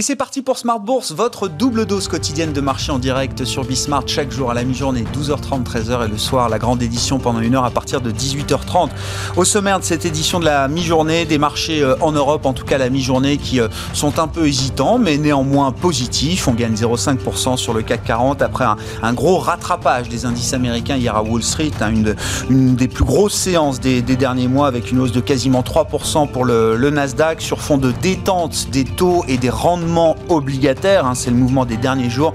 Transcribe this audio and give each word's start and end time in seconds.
Et 0.00 0.02
c'est 0.02 0.16
parti 0.16 0.40
pour 0.40 0.56
Smart 0.56 0.80
Bourse, 0.80 1.12
votre 1.12 1.46
double 1.46 1.84
dose 1.84 2.08
quotidienne 2.08 2.54
de 2.54 2.62
marché 2.62 2.90
en 2.90 2.98
direct 2.98 3.44
sur 3.44 3.66
Bismart 3.66 4.04
chaque 4.06 4.32
jour 4.32 4.50
à 4.50 4.54
la 4.54 4.64
mi-journée, 4.64 5.04
12h30, 5.14 5.62
13h 5.62 6.06
et 6.06 6.08
le 6.08 6.16
soir, 6.16 6.48
la 6.48 6.58
grande 6.58 6.82
édition 6.82 7.18
pendant 7.18 7.40
une 7.40 7.54
heure 7.54 7.66
à 7.66 7.70
partir 7.70 8.00
de 8.00 8.10
18h30. 8.10 8.88
Au 9.36 9.44
sommaire 9.44 9.78
de 9.78 9.84
cette 9.84 10.06
édition 10.06 10.40
de 10.40 10.46
la 10.46 10.68
mi-journée, 10.68 11.26
des 11.26 11.36
marchés 11.36 11.82
euh, 11.82 11.96
en 12.00 12.12
Europe, 12.12 12.46
en 12.46 12.54
tout 12.54 12.64
cas 12.64 12.78
la 12.78 12.88
mi-journée, 12.88 13.36
qui 13.36 13.60
euh, 13.60 13.68
sont 13.92 14.18
un 14.18 14.26
peu 14.26 14.48
hésitants, 14.48 14.96
mais 14.96 15.18
néanmoins 15.18 15.70
positifs. 15.70 16.48
On 16.48 16.54
gagne 16.54 16.72
0,5% 16.72 17.58
sur 17.58 17.74
le 17.74 17.82
CAC 17.82 18.02
40 18.04 18.40
après 18.40 18.64
un, 19.02 19.12
gros 19.12 19.36
rattrapage 19.36 20.08
des 20.08 20.24
indices 20.24 20.54
américains 20.54 20.96
hier 20.96 21.14
à 21.14 21.22
Wall 21.22 21.42
Street, 21.42 21.72
hein, 21.82 21.92
une, 22.48 22.74
des 22.74 22.88
plus 22.88 23.04
grosses 23.04 23.34
séances 23.34 23.80
des, 23.80 24.00
derniers 24.00 24.48
mois 24.48 24.66
avec 24.66 24.92
une 24.92 25.00
hausse 25.00 25.12
de 25.12 25.20
quasiment 25.20 25.60
3% 25.60 26.26
pour 26.30 26.46
le, 26.46 26.76
le 26.76 26.88
Nasdaq 26.88 27.42
sur 27.42 27.60
fond 27.60 27.76
de 27.76 27.90
détente 27.90 28.70
des 28.70 28.84
taux 28.84 29.26
et 29.28 29.36
des 29.36 29.50
rendements 29.50 29.89
obligataire. 30.28 31.06
Hein, 31.06 31.14
c'est 31.14 31.30
le 31.30 31.36
mouvement 31.36 31.64
des 31.64 31.76
derniers 31.76 32.10
jours 32.10 32.32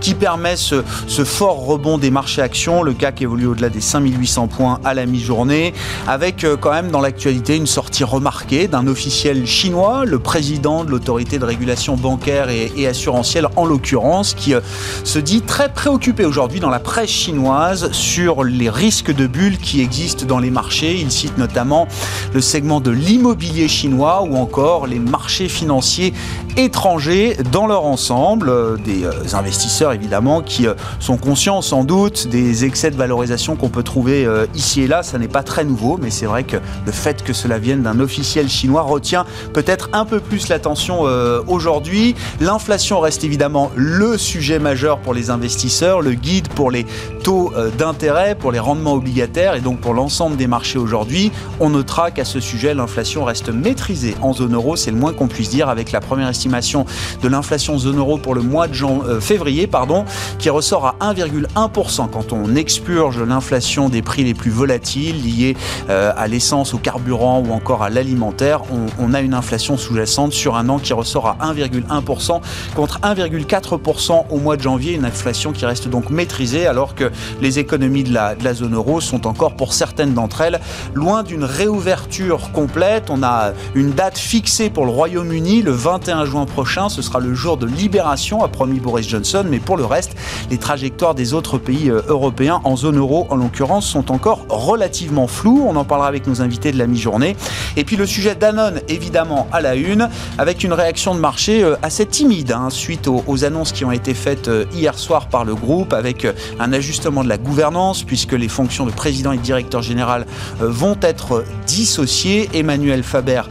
qui 0.00 0.14
permet 0.14 0.56
ce, 0.56 0.82
fort 1.24 1.64
rebond 1.64 1.98
des 1.98 2.10
marchés 2.10 2.42
actions. 2.42 2.82
Le 2.82 2.92
CAC 2.92 3.22
évolue 3.22 3.46
au-delà 3.46 3.68
des 3.68 3.80
5800 3.80 4.48
points 4.48 4.80
à 4.84 4.94
la 4.94 5.06
mi-journée, 5.06 5.72
avec 6.06 6.44
euh, 6.44 6.56
quand 6.56 6.72
même 6.72 6.90
dans 6.90 7.00
l'actualité 7.00 7.56
une 7.56 7.66
sortie 7.66 8.04
remarquée 8.04 8.68
d'un 8.68 8.86
officiel 8.86 9.46
chinois, 9.46 10.04
le 10.04 10.18
président 10.18 10.84
de 10.84 10.90
l'autorité 10.90 11.38
de 11.38 11.44
régulation 11.44 11.96
bancaire 11.96 12.48
et, 12.50 12.86
assurantielle 12.86 13.48
en 13.56 13.64
l'occurrence, 13.64 14.34
qui 14.34 14.54
euh, 14.54 14.60
se 15.04 15.18
dit 15.18 15.42
très 15.42 15.72
préoccupé 15.72 16.24
aujourd'hui 16.24 16.60
dans 16.60 16.70
la 16.70 16.80
presse 16.80 17.10
chinoise 17.10 17.90
sur 17.92 18.44
les 18.44 18.70
risques 18.70 19.14
de 19.14 19.26
bulles 19.26 19.58
qui 19.58 19.80
existent 19.80 20.26
dans 20.26 20.38
les 20.38 20.50
marchés. 20.50 20.96
Il 21.00 21.10
cite 21.10 21.38
notamment 21.38 21.88
le 22.32 22.40
segment 22.40 22.80
de 22.80 22.90
l'immobilier 22.90 23.68
chinois 23.68 24.22
ou 24.22 24.36
encore 24.36 24.86
les 24.86 24.98
marchés 24.98 25.48
financiers 25.48 26.12
étrangers 26.56 27.36
dans 27.52 27.66
leur 27.66 27.84
ensemble, 27.84 28.48
euh, 28.48 28.76
des 28.76 29.04
euh, 29.04 29.12
investisseurs 29.34 29.92
évidemment 29.92 30.40
qui 30.40 30.66
euh, 30.66 30.74
sont 31.00 31.18
conscients 31.18 31.60
sans 31.60 31.84
doute 31.84 32.28
des 32.28 32.64
excès 32.64 32.90
de 32.90 32.96
valorisation 32.96 33.56
qu'on 33.56 33.68
peut 33.68 33.82
trouver 33.82 34.26
ici 34.54 34.82
et 34.82 34.86
là. 34.86 35.02
Ça 35.02 35.18
n'est 35.18 35.28
pas 35.28 35.42
très 35.42 35.64
nouveau, 35.64 35.98
mais 36.00 36.10
c'est 36.10 36.26
vrai 36.26 36.44
que 36.44 36.56
le 36.84 36.92
fait 36.92 37.22
que 37.22 37.32
cela 37.32 37.58
vienne 37.58 37.82
d'un 37.82 38.00
officiel 38.00 38.48
chinois 38.48 38.82
retient 38.82 39.26
peut-être 39.52 39.90
un 39.92 40.04
peu 40.04 40.20
plus 40.20 40.48
l'attention 40.48 41.02
aujourd'hui. 41.46 42.14
L'inflation 42.40 43.00
reste 43.00 43.24
évidemment 43.24 43.70
le 43.74 44.16
sujet 44.16 44.58
majeur 44.58 44.98
pour 44.98 45.14
les 45.14 45.30
investisseurs, 45.30 46.00
le 46.00 46.12
guide 46.12 46.48
pour 46.48 46.70
les 46.70 46.86
taux 47.22 47.52
d'intérêt, 47.78 48.34
pour 48.34 48.52
les 48.52 48.58
rendements 48.58 48.94
obligataires 48.94 49.54
et 49.54 49.60
donc 49.60 49.80
pour 49.80 49.94
l'ensemble 49.94 50.36
des 50.36 50.46
marchés 50.46 50.78
aujourd'hui. 50.78 51.32
On 51.60 51.70
notera 51.70 52.10
qu'à 52.10 52.24
ce 52.24 52.40
sujet, 52.40 52.74
l'inflation 52.74 53.24
reste 53.24 53.50
maîtrisée 53.50 54.16
en 54.22 54.32
zone 54.32 54.54
euro, 54.54 54.76
c'est 54.76 54.90
le 54.90 54.98
moins 54.98 55.12
qu'on 55.12 55.28
puisse 55.28 55.50
dire 55.50 55.68
avec 55.68 55.92
la 55.92 56.00
première 56.00 56.28
estimation 56.28 56.45
de 56.48 57.28
l'inflation 57.28 57.78
zone 57.78 57.98
euro 57.98 58.18
pour 58.18 58.34
le 58.34 58.42
mois 58.42 58.68
de 58.68 58.74
euh, 58.84 59.20
février, 59.20 59.66
pardon, 59.66 60.04
qui 60.38 60.50
ressort 60.50 60.86
à 60.86 61.12
1,1%. 61.12 62.08
Quand 62.10 62.32
on 62.32 62.54
expurge 62.54 63.20
l'inflation 63.20 63.88
des 63.88 64.02
prix 64.02 64.24
les 64.24 64.34
plus 64.34 64.50
volatiles 64.50 65.22
liés 65.24 65.56
euh, 65.88 66.12
à 66.16 66.28
l'essence, 66.28 66.74
au 66.74 66.78
carburant 66.78 67.42
ou 67.46 67.52
encore 67.52 67.82
à 67.82 67.90
l'alimentaire, 67.90 68.62
on, 68.98 69.14
a 69.14 69.20
une 69.20 69.34
inflation 69.34 69.76
sous-jacente 69.76 70.32
sur 70.32 70.56
un 70.56 70.68
an 70.68 70.78
qui 70.78 70.92
ressort 70.92 71.26
à 71.26 71.38
1,1% 71.52 72.40
contre 72.74 73.00
1,4% 73.00 74.24
au 74.28 74.38
mois 74.38 74.56
de 74.56 74.62
janvier, 74.62 74.94
une 74.94 75.04
inflation 75.04 75.52
qui 75.52 75.64
reste 75.64 75.88
donc 75.88 76.10
maîtrisée 76.10 76.66
alors 76.66 76.94
que 76.94 77.10
les 77.40 77.58
économies 77.58 78.04
de 78.04 78.12
la, 78.12 78.34
de 78.34 78.44
la 78.44 78.52
zone 78.52 78.74
euro 78.74 79.00
sont 79.00 79.26
encore 79.26 79.54
pour 79.54 79.72
certaines 79.72 80.12
d'entre 80.12 80.40
elles 80.40 80.60
loin 80.94 81.22
d'une 81.22 81.44
réouverture 81.44 82.52
complète. 82.52 83.10
On 83.10 83.22
a 83.22 83.52
une 83.74 83.92
date 83.92 84.18
fixée 84.18 84.70
pour 84.70 84.84
le 84.84 84.90
Royaume-Uni 84.90 85.62
le 85.62 85.70
21 85.70 86.24
juin 86.24 86.35
prochain 86.44 86.76
ce 86.88 87.02
sera 87.02 87.20
le 87.20 87.34
jour 87.34 87.56
de 87.56 87.66
libération, 87.66 88.42
a 88.42 88.48
promis 88.48 88.80
Boris 88.80 89.08
Johnson. 89.08 89.44
Mais 89.48 89.58
pour 89.58 89.76
le 89.76 89.84
reste, 89.84 90.16
les 90.50 90.58
trajectoires 90.58 91.14
des 91.14 91.32
autres 91.34 91.58
pays 91.58 91.90
euh, 91.90 92.02
européens, 92.08 92.60
en 92.64 92.76
zone 92.76 92.98
euro 92.98 93.26
en 93.30 93.36
l'occurrence, 93.36 93.86
sont 93.86 94.12
encore 94.12 94.44
relativement 94.48 95.26
floues. 95.26 95.64
On 95.66 95.76
en 95.76 95.84
parlera 95.84 96.08
avec 96.08 96.26
nos 96.26 96.42
invités 96.42 96.72
de 96.72 96.78
la 96.78 96.86
mi-journée. 96.86 97.36
Et 97.76 97.84
puis 97.84 97.96
le 97.96 98.06
sujet 98.06 98.34
Danone, 98.34 98.80
évidemment, 98.88 99.46
à 99.52 99.60
la 99.60 99.74
une, 99.74 100.08
avec 100.38 100.64
une 100.64 100.72
réaction 100.72 101.14
de 101.14 101.20
marché 101.20 101.62
euh, 101.62 101.76
assez 101.82 102.06
timide 102.06 102.52
hein, 102.52 102.68
suite 102.70 103.08
aux, 103.08 103.44
annonces 103.44 103.72
qui 103.72 103.84
ont 103.84 103.92
été 103.92 104.14
faites 104.14 104.48
euh, 104.48 104.64
hier 104.74 104.98
soir 104.98 105.28
par 105.28 105.44
le 105.44 105.54
groupe, 105.54 105.92
avec 105.92 106.26
un 106.58 106.72
ajustement 106.72 107.22
de 107.22 107.28
la 107.28 107.38
gouvernance, 107.38 108.02
puisque 108.02 108.32
les 108.32 108.48
fonctions 108.48 108.86
de 108.86 108.90
président 108.90 109.32
et 109.32 109.38
directeur 109.38 109.82
général 109.82 110.26
vont 110.58 110.96
être 111.02 111.44
dissociées. 111.66 112.48
Emmanuel 112.54 113.02
Faber 113.02 113.42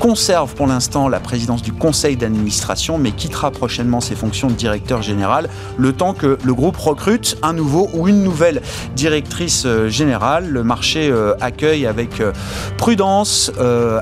conserve 0.00 0.54
pour 0.54 0.66
l'instant 0.66 1.08
la 1.08 1.20
présidence 1.20 1.62
du 1.62 1.72
conseil 1.72 2.16
d'administration 2.16 2.33
mais 2.98 3.12
quittera 3.12 3.50
prochainement 3.50 4.00
ses 4.00 4.14
fonctions 4.14 4.48
de 4.48 4.54
directeur 4.54 5.02
général, 5.02 5.48
le 5.76 5.92
temps 5.92 6.14
que 6.14 6.38
le 6.42 6.54
groupe 6.54 6.76
recrute 6.76 7.36
un 7.42 7.52
nouveau 7.52 7.88
ou 7.94 8.08
une 8.08 8.22
nouvelle 8.22 8.62
directrice 8.96 9.64
euh, 9.66 9.88
générale. 9.88 10.48
Le 10.48 10.64
marché 10.64 11.08
euh, 11.10 11.34
accueille 11.40 11.86
avec 11.86 12.20
euh, 12.20 12.32
prudence, 12.78 13.50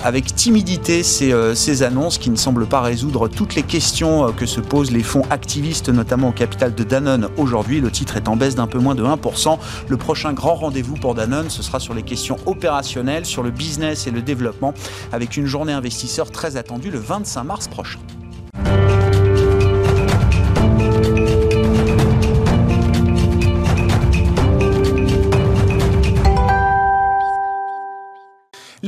avec 0.03 0.34
timidité 0.34 1.03
ces, 1.03 1.82
annonces 1.82 2.19
qui 2.19 2.31
ne 2.31 2.37
semblent 2.37 2.66
pas 2.66 2.81
résoudre 2.81 3.28
toutes 3.28 3.54
les 3.54 3.62
questions 3.62 4.32
que 4.32 4.47
se 4.47 4.60
posent 4.60 4.91
les 4.91 5.03
fonds 5.03 5.25
activistes, 5.31 5.88
notamment 5.88 6.28
au 6.28 6.32
capital 6.32 6.75
de 6.75 6.84
Danone 6.84 7.28
aujourd'hui. 7.37 7.81
Le 7.81 7.91
titre 7.91 8.16
est 8.16 8.28
en 8.28 8.37
baisse 8.37 8.54
d'un 8.54 8.66
peu 8.66 8.78
moins 8.78 8.94
de 8.94 9.03
1%. 9.03 9.59
Le 9.88 9.97
prochain 9.97 10.32
grand 10.32 10.54
rendez-vous 10.54 10.94
pour 10.94 11.15
Danone, 11.15 11.50
ce 11.50 11.62
sera 11.62 11.81
sur 11.81 11.94
les 11.94 12.03
questions 12.03 12.37
opérationnelles, 12.47 13.26
sur 13.26 13.42
le 13.42 13.50
business 13.50 14.06
et 14.06 14.10
le 14.10 14.22
développement, 14.22 14.75
avec 15.12 15.37
une 15.37 15.47
journée 15.47 15.72
investisseur 15.72 16.31
très 16.31 16.56
attendue 16.56 16.91
le 16.91 16.98
25 16.98 17.44
mars 17.44 17.69
prochain. 17.69 17.98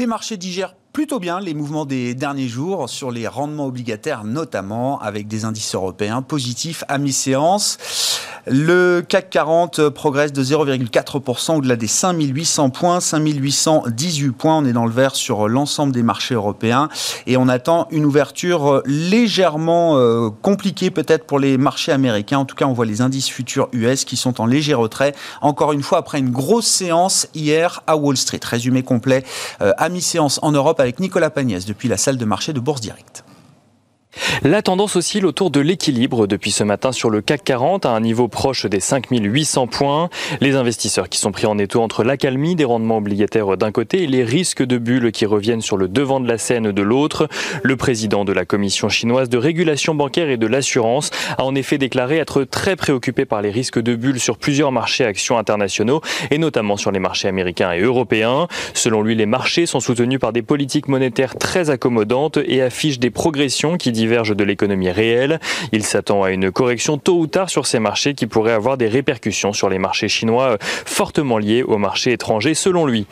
Les 0.05 0.09
marchés 0.09 0.37
digèrent 0.37 0.77
plutôt 0.95 1.19
bien 1.19 1.41
les 1.41 1.55
mouvements 1.55 1.87
des 1.87 2.15
derniers 2.15 2.47
jours 2.47 2.89
sur 2.89 3.11
les 3.11 3.27
rendements 3.27 3.67
obligataires, 3.67 4.23
notamment 4.23 5.01
avec 5.01 5.27
des 5.27 5.45
indices 5.45 5.75
européens 5.75 6.23
positifs 6.23 6.85
à 6.87 6.99
mi-séance. 6.99 7.79
Le 8.47 9.01
CAC 9.01 9.31
40 9.31 9.89
progresse 9.89 10.33
de 10.33 10.45
0,4% 10.45 11.57
au-delà 11.57 11.77
des 11.77 11.87
5800 11.87 12.71
points, 12.71 13.01
5818 13.01 14.31
points. 14.33 14.59
On 14.59 14.67
est 14.67 14.73
dans 14.75 14.85
le 14.85 14.93
vert 14.93 15.17
sur 15.17 15.49
l'ensemble 15.49 15.93
des 15.93 16.03
marchés 16.03 16.35
européens 16.35 16.91
et 17.27 17.39
on 17.39 17.49
attend 17.49 17.89
une 17.91 18.05
ouverture 18.05 18.83
légèrement 18.85 19.97
euh, 19.97 20.29
compliquée 20.43 20.91
peut-être 20.91 21.25
pour 21.25 21.39
les 21.39 21.57
marchés 21.57 21.91
américains. 21.91 22.39
En 22.39 22.45
tout 22.45 22.55
cas, 22.55 22.67
on 22.67 22.75
voit 22.75 22.85
les 22.85 23.01
indices 23.01 23.31
futurs 23.31 23.69
US 23.73 24.05
qui 24.05 24.17
sont 24.17 24.41
en 24.43 24.47
léger 24.47 24.75
retrait. 24.75 25.15
Encore 25.41 25.73
une 25.73 25.83
fois, 25.83 25.99
après 25.99 26.19
une 26.19 26.31
grosse 26.31 26.67
séance 26.67 27.27
hier 27.35 27.83
à 27.87 27.97
Wall 27.97 28.19
Street. 28.19 28.41
Résumé 28.45 28.83
complet 28.83 29.25
euh, 29.63 29.73
à 29.79 29.89
mi-séance 29.89 30.39
en 30.43 30.53
Europe 30.53 30.81
avec 30.85 31.01
Nicolas 31.01 31.31
Pagnès 31.31 31.65
depuis 31.65 31.89
la 31.89 31.97
salle 31.97 32.19
de 32.19 32.25
marché 32.27 32.53
de 32.53 32.61
Bourse 32.61 32.83
Directe. 32.83 33.25
La 34.43 34.63
tendance 34.63 34.97
oscille 34.97 35.27
autour 35.27 35.51
de 35.51 35.61
l'équilibre 35.61 36.27
depuis 36.27 36.51
ce 36.51 36.65
matin 36.65 36.93
sur 36.93 37.11
le 37.11 37.21
CAC 37.21 37.45
40 37.45 37.87
à 37.87 37.91
un 37.91 38.01
niveau 38.01 38.29
proche 38.29 38.67
des 38.67 38.81
5800 38.81 39.67
points. 39.67 40.11
Les 40.41 40.57
investisseurs 40.57 41.09
qui 41.09 41.19
sont 41.19 41.33
pris 41.33 41.47
en 41.47 41.59
étau 41.59 41.81
entre 41.81 42.05
l'accalmie 42.05 42.55
des 42.55 42.65
rendements 42.65 42.99
obligataires 42.99 43.57
d'un 43.57 43.73
côté 43.73 44.03
et 44.03 44.07
les 44.07 44.25
risques 44.25 44.63
de 44.63 44.79
bulles 44.79 45.13
qui 45.13 45.27
reviennent 45.27 45.61
sur 45.61 45.77
le 45.77 45.89
devant 45.89 46.21
de 46.21 46.29
la 46.29 46.39
scène 46.39 46.73
de 46.73 46.83
l'autre. 46.83 47.29
Le 47.63 47.77
président 47.77 48.25
de 48.25 48.33
la 48.33 48.45
Commission 48.45 48.89
chinoise 48.89 49.29
de 49.29 49.39
régulation 49.39 49.95
bancaire 49.95 50.29
et 50.29 50.37
de 50.37 50.47
l'assurance 50.47 51.11
a 51.39 51.45
en 51.45 51.55
effet 51.55 51.79
déclaré 51.79 52.19
être 52.19 52.45
très 52.45 52.77
préoccupé 52.77 53.25
par 53.25 53.43
les 53.43 53.51
risques 53.51 53.81
de 53.81 53.95
bulles 53.95 54.21
sur 54.21 54.37
plusieurs 54.37 54.73
marchés 54.73 55.05
actions 55.05 55.39
internationaux 55.39 56.01
et 56.31 56.39
notamment 56.39 56.77
sur 56.77 56.91
les 56.93 57.01
marchés 57.01 57.29
américains 57.29 57.73
et 57.73 57.81
européens. 57.81 58.49
Selon 58.75 59.03
lui, 59.03 59.15
les 59.15 59.27
marchés 59.27 59.67
sont 59.67 59.81
soutenus 59.81 60.21
par 60.21 60.33
des 60.33 60.43
politiques 60.43 60.89
monétaires 60.89 61.37
très 61.37 61.71
accommodantes 61.71 62.39
et 62.47 62.63
affichent 62.63 62.99
des 62.99 63.11
progressions 63.11 63.77
qui 63.77 63.93
divergent 64.05 64.35
de 64.35 64.45
l'économie 64.45 64.91
réelle. 64.91 65.41
Il 65.73 65.83
s'attend 65.83 66.23
à 66.23 66.31
une 66.31 66.51
correction 66.53 66.99
tôt 66.99 67.19
ou 67.19 67.27
tard 67.27 67.49
sur 67.49 67.67
ces 67.67 67.79
marchés 67.79 68.13
qui 68.13 68.27
pourrait 68.27 68.53
avoir 68.53 68.77
des 68.77 68.87
répercussions 68.87 69.55
sur 69.55 69.71
les 69.71 69.79
marchés 69.79 70.09
chinois 70.09 70.53
euh, 70.53 70.57
fortement 70.61 71.39
liés 71.39 71.63
aux 71.63 71.79
marchés 71.79 72.13
étrangers 72.13 72.53
selon 72.53 72.85
lui. 72.85 73.07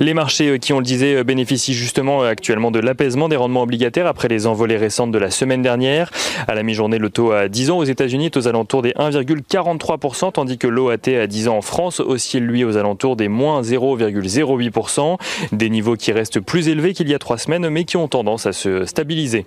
Les 0.00 0.12
marchés 0.12 0.48
euh, 0.48 0.58
qui, 0.58 0.72
on 0.72 0.78
le 0.78 0.84
disait, 0.84 1.14
euh, 1.14 1.24
bénéficient 1.24 1.74
justement 1.74 2.22
actuellement 2.22 2.72
de 2.72 2.80
l'apaisement 2.80 3.28
des 3.28 3.36
rendements 3.36 3.62
obligataires 3.62 4.08
après 4.08 4.26
les 4.26 4.48
envolées 4.48 4.76
récentes 4.76 5.12
de 5.12 5.18
la 5.18 5.30
semaine 5.30 5.62
dernière. 5.62 6.10
À 6.48 6.56
la 6.56 6.64
mi-journée, 6.64 6.98
le 6.98 7.10
taux 7.10 7.30
à 7.30 7.48
10 7.48 7.70
ans 7.70 7.78
aux 7.78 7.84
États-Unis 7.84 8.26
est 8.26 8.36
aux 8.36 8.48
alentours 8.48 8.82
des 8.82 8.90
1,43%, 8.92 10.32
tandis 10.32 10.58
que 10.58 10.66
l'OAT 10.66 11.06
à 11.22 11.28
10 11.28 11.46
ans 11.46 11.58
en 11.58 11.62
France 11.62 12.00
oscille 12.00 12.40
lui 12.40 12.64
aux 12.64 12.76
alentours 12.76 13.14
des 13.14 13.28
moins 13.28 13.62
0,08%, 13.62 15.16
des 15.52 15.70
niveaux 15.70 15.94
qui 15.94 16.10
restent 16.10 16.40
plus 16.40 16.68
élevés 16.68 16.92
qu'il 16.92 17.08
y 17.08 17.14
a 17.14 17.20
trois 17.20 17.38
semaines 17.38 17.68
mais 17.68 17.84
qui 17.84 17.96
ont 17.96 18.08
tendance 18.08 18.46
à 18.46 18.52
se 18.52 18.84
stabiliser. 18.84 19.46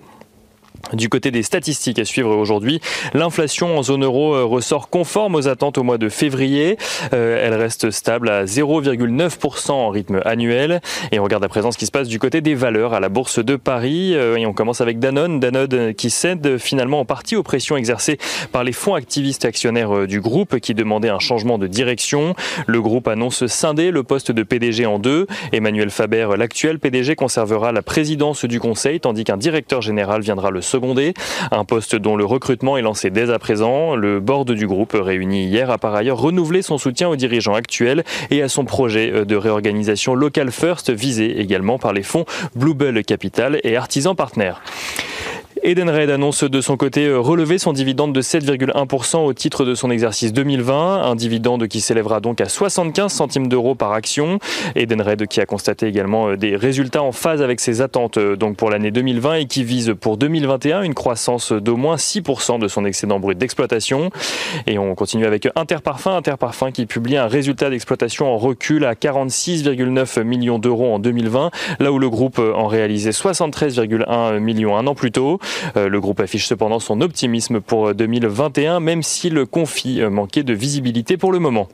Du 0.92 1.08
côté 1.10 1.30
des 1.30 1.42
statistiques 1.42 1.98
à 1.98 2.04
suivre 2.04 2.34
aujourd'hui, 2.34 2.80
l'inflation 3.12 3.76
en 3.76 3.82
zone 3.82 4.04
euro 4.04 4.34
euh, 4.34 4.44
ressort 4.44 4.88
conforme 4.88 5.34
aux 5.34 5.46
attentes 5.46 5.76
au 5.76 5.82
mois 5.82 5.98
de 5.98 6.08
février. 6.08 6.78
Euh, 7.12 7.44
elle 7.44 7.54
reste 7.54 7.90
stable 7.90 8.30
à 8.30 8.44
0,9% 8.44 9.70
en 9.70 9.90
rythme 9.90 10.20
annuel. 10.24 10.80
Et 11.12 11.18
on 11.18 11.24
regarde 11.24 11.44
à 11.44 11.48
présent 11.48 11.72
ce 11.72 11.78
qui 11.78 11.84
se 11.84 11.90
passe 11.90 12.08
du 12.08 12.18
côté 12.18 12.40
des 12.40 12.54
valeurs 12.54 12.94
à 12.94 13.00
la 13.00 13.10
bourse 13.10 13.44
de 13.44 13.56
Paris. 13.56 14.14
Euh, 14.14 14.36
et 14.36 14.46
on 14.46 14.54
commence 14.54 14.80
avec 14.80 14.98
Danone. 14.98 15.40
Danone 15.40 15.94
qui 15.94 16.08
cède 16.08 16.56
finalement 16.58 17.00
en 17.00 17.04
partie 17.04 17.36
aux 17.36 17.42
pressions 17.42 17.76
exercées 17.76 18.18
par 18.50 18.64
les 18.64 18.72
fonds 18.72 18.94
activistes 18.94 19.44
actionnaires 19.44 20.06
du 20.06 20.20
groupe 20.20 20.58
qui 20.58 20.74
demandaient 20.74 21.10
un 21.10 21.18
changement 21.18 21.58
de 21.58 21.66
direction. 21.66 22.34
Le 22.66 22.80
groupe 22.80 23.08
annonce 23.08 23.46
scinder 23.46 23.90
le 23.90 24.02
poste 24.04 24.32
de 24.32 24.42
PDG 24.42 24.86
en 24.86 24.98
deux. 24.98 25.26
Emmanuel 25.52 25.90
Faber, 25.90 26.28
l'actuel 26.38 26.78
PDG, 26.78 27.14
conservera 27.14 27.72
la 27.72 27.82
présidence 27.82 28.46
du 28.46 28.58
conseil 28.58 29.00
tandis 29.00 29.24
qu'un 29.24 29.36
directeur 29.36 29.82
général 29.82 30.22
viendra 30.22 30.50
le 30.50 30.62
un 31.50 31.64
poste 31.64 31.96
dont 31.96 32.16
le 32.16 32.24
recrutement 32.24 32.76
est 32.76 32.82
lancé 32.82 33.10
dès 33.10 33.30
à 33.30 33.38
présent. 33.38 33.96
Le 33.96 34.20
board 34.20 34.50
du 34.52 34.66
groupe 34.66 34.96
réuni 34.98 35.44
hier 35.44 35.70
a 35.70 35.78
par 35.78 35.94
ailleurs 35.94 36.18
renouvelé 36.18 36.62
son 36.62 36.78
soutien 36.78 37.08
aux 37.08 37.16
dirigeants 37.16 37.54
actuels 37.54 38.04
et 38.30 38.42
à 38.42 38.48
son 38.48 38.64
projet 38.64 39.24
de 39.24 39.36
réorganisation 39.36 40.14
Local 40.14 40.50
First 40.50 40.90
visé 40.90 41.40
également 41.40 41.78
par 41.78 41.92
les 41.92 42.02
fonds 42.02 42.24
Bluebell 42.54 43.04
Capital 43.04 43.60
et 43.64 43.76
Artisan 43.76 44.14
Partners. 44.14 44.54
Edenred 45.62 46.10
annonce 46.10 46.44
de 46.44 46.60
son 46.60 46.76
côté 46.76 47.06
euh, 47.06 47.18
relever 47.18 47.58
son 47.58 47.72
dividende 47.72 48.12
de 48.12 48.22
7,1% 48.22 49.24
au 49.24 49.32
titre 49.32 49.64
de 49.64 49.74
son 49.74 49.90
exercice 49.90 50.32
2020, 50.32 51.02
un 51.02 51.16
dividende 51.16 51.66
qui 51.68 51.80
s'élèvera 51.80 52.20
donc 52.20 52.40
à 52.40 52.48
75 52.48 53.12
centimes 53.12 53.48
d'euros 53.48 53.74
par 53.74 53.92
action. 53.92 54.38
Edenred 54.76 55.26
qui 55.26 55.40
a 55.40 55.46
constaté 55.46 55.86
également 55.86 56.28
euh, 56.28 56.36
des 56.36 56.56
résultats 56.56 57.02
en 57.02 57.12
phase 57.12 57.42
avec 57.42 57.60
ses 57.60 57.80
attentes 57.80 58.18
euh, 58.18 58.36
donc 58.36 58.56
pour 58.56 58.70
l'année 58.70 58.90
2020 58.90 59.34
et 59.34 59.46
qui 59.46 59.64
vise 59.64 59.94
pour 60.00 60.16
2021 60.16 60.82
une 60.82 60.94
croissance 60.94 61.52
d'au 61.52 61.76
moins 61.76 61.96
6% 61.96 62.58
de 62.58 62.68
son 62.68 62.84
excédent 62.84 63.18
brut 63.18 63.38
d'exploitation. 63.38 64.10
Et 64.66 64.78
on 64.78 64.94
continue 64.94 65.26
avec 65.26 65.48
Interparfum, 65.56 66.12
Interparfum 66.12 66.72
qui 66.72 66.86
publie 66.86 67.16
un 67.16 67.26
résultat 67.26 67.70
d'exploitation 67.70 68.26
en 68.32 68.38
recul 68.38 68.84
à 68.84 68.94
46,9 68.94 70.22
millions 70.22 70.58
d'euros 70.58 70.92
en 70.92 70.98
2020, 70.98 71.50
là 71.80 71.92
où 71.92 71.98
le 71.98 72.10
groupe 72.10 72.38
en 72.38 72.66
réalisait 72.66 73.10
73,1 73.10 74.38
millions 74.38 74.76
un 74.76 74.86
an 74.86 74.94
plus 74.94 75.12
tôt. 75.12 75.38
Euh, 75.76 75.88
le 75.88 76.00
groupe 76.00 76.20
affiche 76.20 76.46
cependant 76.46 76.80
son 76.80 77.00
optimisme 77.00 77.60
pour 77.60 77.94
2021, 77.94 78.80
même 78.80 79.02
si 79.02 79.30
le 79.30 79.46
conflit 79.46 80.00
euh, 80.00 80.10
manquait 80.10 80.42
de 80.42 80.52
visibilité 80.52 81.16
pour 81.16 81.32
le 81.32 81.38
moment. 81.38 81.68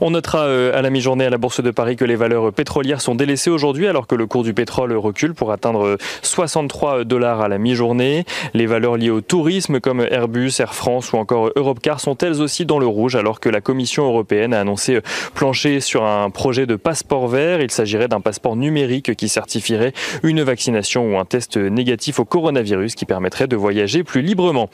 On 0.00 0.10
notera 0.10 0.44
euh, 0.44 0.76
à 0.76 0.82
la 0.82 0.90
mi-journée 0.90 1.24
à 1.24 1.30
la 1.30 1.38
Bourse 1.38 1.62
de 1.62 1.70
Paris 1.70 1.96
que 1.96 2.04
les 2.04 2.16
valeurs 2.16 2.52
pétrolières 2.52 3.00
sont 3.00 3.14
délaissées 3.14 3.50
aujourd'hui 3.50 3.86
alors 3.86 4.06
que 4.06 4.14
le 4.14 4.26
cours 4.26 4.42
du 4.42 4.54
pétrole 4.54 4.92
recule 4.96 5.34
pour 5.34 5.52
atteindre 5.52 5.96
63 6.22 7.04
dollars 7.04 7.40
à 7.40 7.48
la 7.48 7.58
mi-journée. 7.58 8.24
Les 8.54 8.66
valeurs 8.66 8.96
liées 8.96 9.10
au 9.10 9.20
tourisme 9.20 9.80
comme 9.80 10.00
Airbus, 10.00 10.52
Air 10.58 10.74
France 10.74 11.12
ou 11.12 11.16
encore 11.16 11.50
Europcar 11.56 12.00
sont 12.00 12.16
elles 12.18 12.40
aussi 12.40 12.66
dans 12.66 12.78
le 12.78 12.86
rouge 12.86 13.16
alors 13.16 13.40
que 13.40 13.48
la 13.48 13.60
Commission 13.60 14.04
européenne 14.04 14.54
a 14.54 14.60
annoncé 14.60 15.00
plancher 15.34 15.80
sur 15.80 16.04
un 16.04 16.30
projet 16.30 16.66
de 16.66 16.76
passeport 16.76 17.28
vert. 17.28 17.60
Il 17.60 17.70
s'agirait 17.70 18.08
d'un 18.08 18.20
passeport 18.20 18.56
numérique 18.56 19.14
qui 19.14 19.28
certifierait 19.28 19.92
une 20.22 20.42
vaccination 20.42 21.14
ou 21.14 21.18
un 21.18 21.24
test 21.24 21.56
négatif 21.56 22.18
au 22.18 22.24
coronavirus 22.24 22.94
qui 22.94 23.04
permettrait 23.04 23.46
de 23.46 23.56
voyager 23.56 24.04
plus 24.04 24.22
librement. 24.22 24.70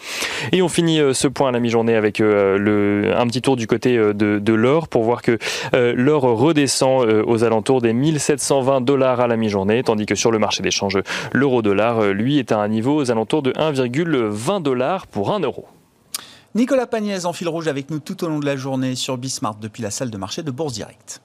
Et 0.52 0.62
on 0.62 0.69
finit 0.69 1.00
euh, 1.00 1.12
ce 1.12 1.29
point 1.29 1.49
à 1.49 1.52
la 1.52 1.61
mi-journée 1.61 1.94
avec 1.94 2.20
euh, 2.20 3.14
un 3.17 3.26
petit 3.26 3.43
tour 3.43 3.56
du 3.56 3.67
côté 3.67 3.96
de 3.99 4.52
l'or 4.52 4.77
pour 4.86 5.02
voir 5.02 5.22
que 5.22 5.38
euh, 5.75 5.92
l'or 5.96 6.22
redescend 6.22 7.04
euh, 7.04 7.25
aux 7.26 7.42
alentours 7.42 7.80
des 7.80 7.92
1720 7.92 8.82
dollars 8.82 9.19
à 9.19 9.26
la 9.26 9.36
mi-journée, 9.36 9.82
tandis 9.82 10.06
que 10.06 10.14
sur 10.14 10.30
le 10.30 10.38
marché 10.38 10.62
d'échange, 10.62 10.98
l'euro-dollar, 11.32 11.98
euh, 11.98 12.12
lui, 12.12 12.38
est 12.38 12.52
à 12.52 12.58
un 12.58 12.69
niveau 12.69 13.00
aux 13.00 13.10
alentours 13.10 13.42
de 13.42 13.50
1,20 13.52 14.62
dollars 14.62 15.08
pour 15.08 15.32
1 15.32 15.40
euro. 15.40 15.66
Nicolas 16.54 16.86
Pagnès 16.86 17.25
en 17.25 17.32
fil 17.32 17.48
rouge 17.48 17.66
avec 17.66 17.90
nous 17.90 17.98
tout 17.98 18.22
au 18.25 18.28
long 18.28 18.38
de 18.38 18.46
la 18.46 18.56
journée 18.56 18.94
sur 18.94 19.19
Bismart 19.19 19.56
depuis 19.56 19.82
la 19.82 19.90
salle 19.90 20.10
de 20.10 20.16
marché 20.16 20.42
de 20.42 20.50
Bourse 20.50 20.75
Direct. 20.75 21.20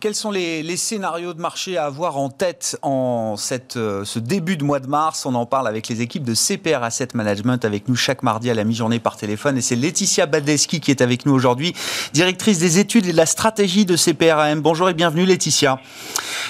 Quels 0.00 0.14
sont 0.14 0.30
les, 0.30 0.76
scénarios 0.78 1.34
de 1.34 1.42
marché 1.42 1.76
à 1.76 1.84
avoir 1.84 2.16
en 2.16 2.30
tête 2.30 2.78
en 2.80 3.34
cette, 3.36 3.76
euh, 3.76 4.02
ce 4.06 4.18
début 4.18 4.56
de 4.56 4.64
mois 4.64 4.80
de 4.80 4.86
mars? 4.86 5.26
On 5.26 5.34
en 5.34 5.44
parle 5.44 5.68
avec 5.68 5.88
les 5.88 6.00
équipes 6.00 6.24
de 6.24 6.32
CPR 6.32 6.82
Asset 6.82 7.08
Management 7.12 7.66
avec 7.66 7.86
nous 7.86 7.96
chaque 7.96 8.22
mardi 8.22 8.48
à 8.48 8.54
la 8.54 8.64
mi-journée 8.64 8.98
par 8.98 9.18
téléphone. 9.18 9.58
Et 9.58 9.60
c'est 9.60 9.76
Laetitia 9.76 10.24
Badeski 10.24 10.80
qui 10.80 10.90
est 10.90 11.02
avec 11.02 11.26
nous 11.26 11.34
aujourd'hui, 11.34 11.74
directrice 12.14 12.58
des 12.58 12.78
études 12.78 13.08
et 13.08 13.12
de 13.12 13.16
la 13.18 13.26
stratégie 13.26 13.84
de 13.84 13.94
CPRAM. 13.94 14.62
Bonjour 14.62 14.88
et 14.88 14.94
bienvenue 14.94 15.26
Laetitia. 15.26 15.78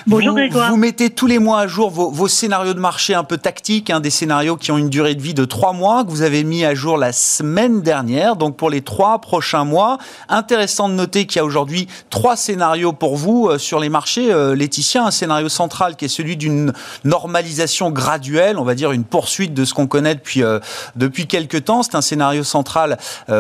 Bonjour 0.07 0.31
vous, 0.31 0.37
Grégoire. 0.37 0.71
Vous 0.71 0.77
mettez 0.77 1.11
tous 1.11 1.27
les 1.27 1.41
mois 1.41 1.59
à 1.59 1.67
jour 1.67 1.91
vos, 1.91 2.29
scénarios 2.29 2.75
de 2.75 2.79
marché 2.79 3.15
un 3.15 3.25
peu 3.25 3.37
tactiques, 3.37 3.91
hein, 3.91 3.99
des 3.99 4.11
scénarios 4.11 4.57
qui 4.59 4.71
ont 4.71 4.79
une 4.79 4.91
durée 4.91 5.17
de 5.17 5.23
vie 5.23 5.35
de 5.35 5.45
trois 5.45 5.73
mois, 5.73 6.05
que 6.05 6.11
vous 6.11 6.23
avez 6.23 6.45
mis 6.45 6.65
à 6.65 6.77
jour 6.77 6.99
la 6.99 7.13
semaine 7.13 7.83
dernière, 7.83 8.37
donc 8.37 8.57
pour 8.57 8.71
les 8.71 8.83
trois 8.83 9.21
prochains 9.21 9.65
mois. 9.65 9.99
Intéressant 10.29 10.89
de 10.89 10.95
noter 10.95 11.27
qu'il 11.27 11.37
y 11.37 11.41
a 11.41 11.45
aujourd'hui 11.45 11.89
trois 12.11 12.37
scénarios 12.37 12.93
pour 12.93 13.17
vous 13.17 13.40
euh, 13.49 13.59
sur 13.59 13.81
les 13.81 13.89
marchés, 13.89 14.33
euh, 14.33 14.55
Laetitia, 14.55 15.05
un 15.05 15.11
scénario 15.11 15.49
central 15.49 15.97
qui 15.97 16.05
est 16.05 16.09
celui 16.09 16.37
d'une 16.37 16.73
normalisation 17.05 17.91
graduelle, 17.91 18.59
on 18.59 18.65
va 18.65 18.75
dire 18.75 18.93
une 18.93 19.05
poursuite 19.05 19.55
de 19.55 19.65
ce 19.65 19.75
qu'on 19.75 19.87
connaît 19.87 20.15
depuis, 20.15 20.43
euh, 20.43 20.59
depuis 20.97 21.27
quelques 21.27 21.65
temps. 21.65 21.83
C'est 21.83 21.95
un 21.95 22.01
scénario 22.01 22.45
central 22.45 22.99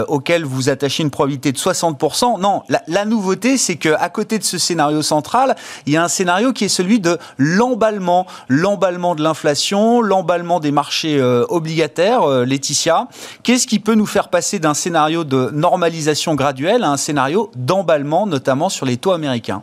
auquel 0.09 0.45
vous 0.45 0.69
attachez 0.69 1.03
une 1.03 1.11
probabilité 1.11 1.53
de 1.53 1.59
60%. 1.59 2.41
Non, 2.41 2.63
la, 2.69 3.05
nouveauté, 3.05 3.57
c'est 3.57 3.77
qu'à 3.77 4.09
côté 4.09 4.39
de 4.39 4.45
ce 4.45 4.59
scénario 4.59 5.03
central, 5.03 5.57
il 5.87 5.93
y 5.93 5.97
a 5.97 6.05
un 6.05 6.09
scénario 6.09 6.53
qui 6.53 6.65
est 6.65 6.69
celui 6.69 7.01
de 7.01 7.19
l'emballement, 7.39 8.27
l'emballement 8.49 9.15
de 9.15 9.23
l'inflation, 9.23 10.01
l'emballement 10.01 10.61
des 10.61 10.73
marchés 10.73 11.21
obligataires. 11.49 12.27
Laetitia, 12.45 13.09
qu'est-ce 13.43 13.67
qui 13.67 13.79
peut 13.79 13.95
nous 13.95 14.07
faire 14.07 14.29
passer 14.29 14.59
d'un 14.59 14.75
scénario 14.75 15.25
de 15.25 15.51
normalisation 15.53 16.35
graduelle 16.35 16.85
à 16.85 16.91
un 16.91 16.97
scénario 16.97 17.51
d'emballement, 17.57 18.27
notamment 18.27 18.69
sur 18.69 18.87
les 18.87 18.97
taux 18.97 19.13
américains? 19.13 19.63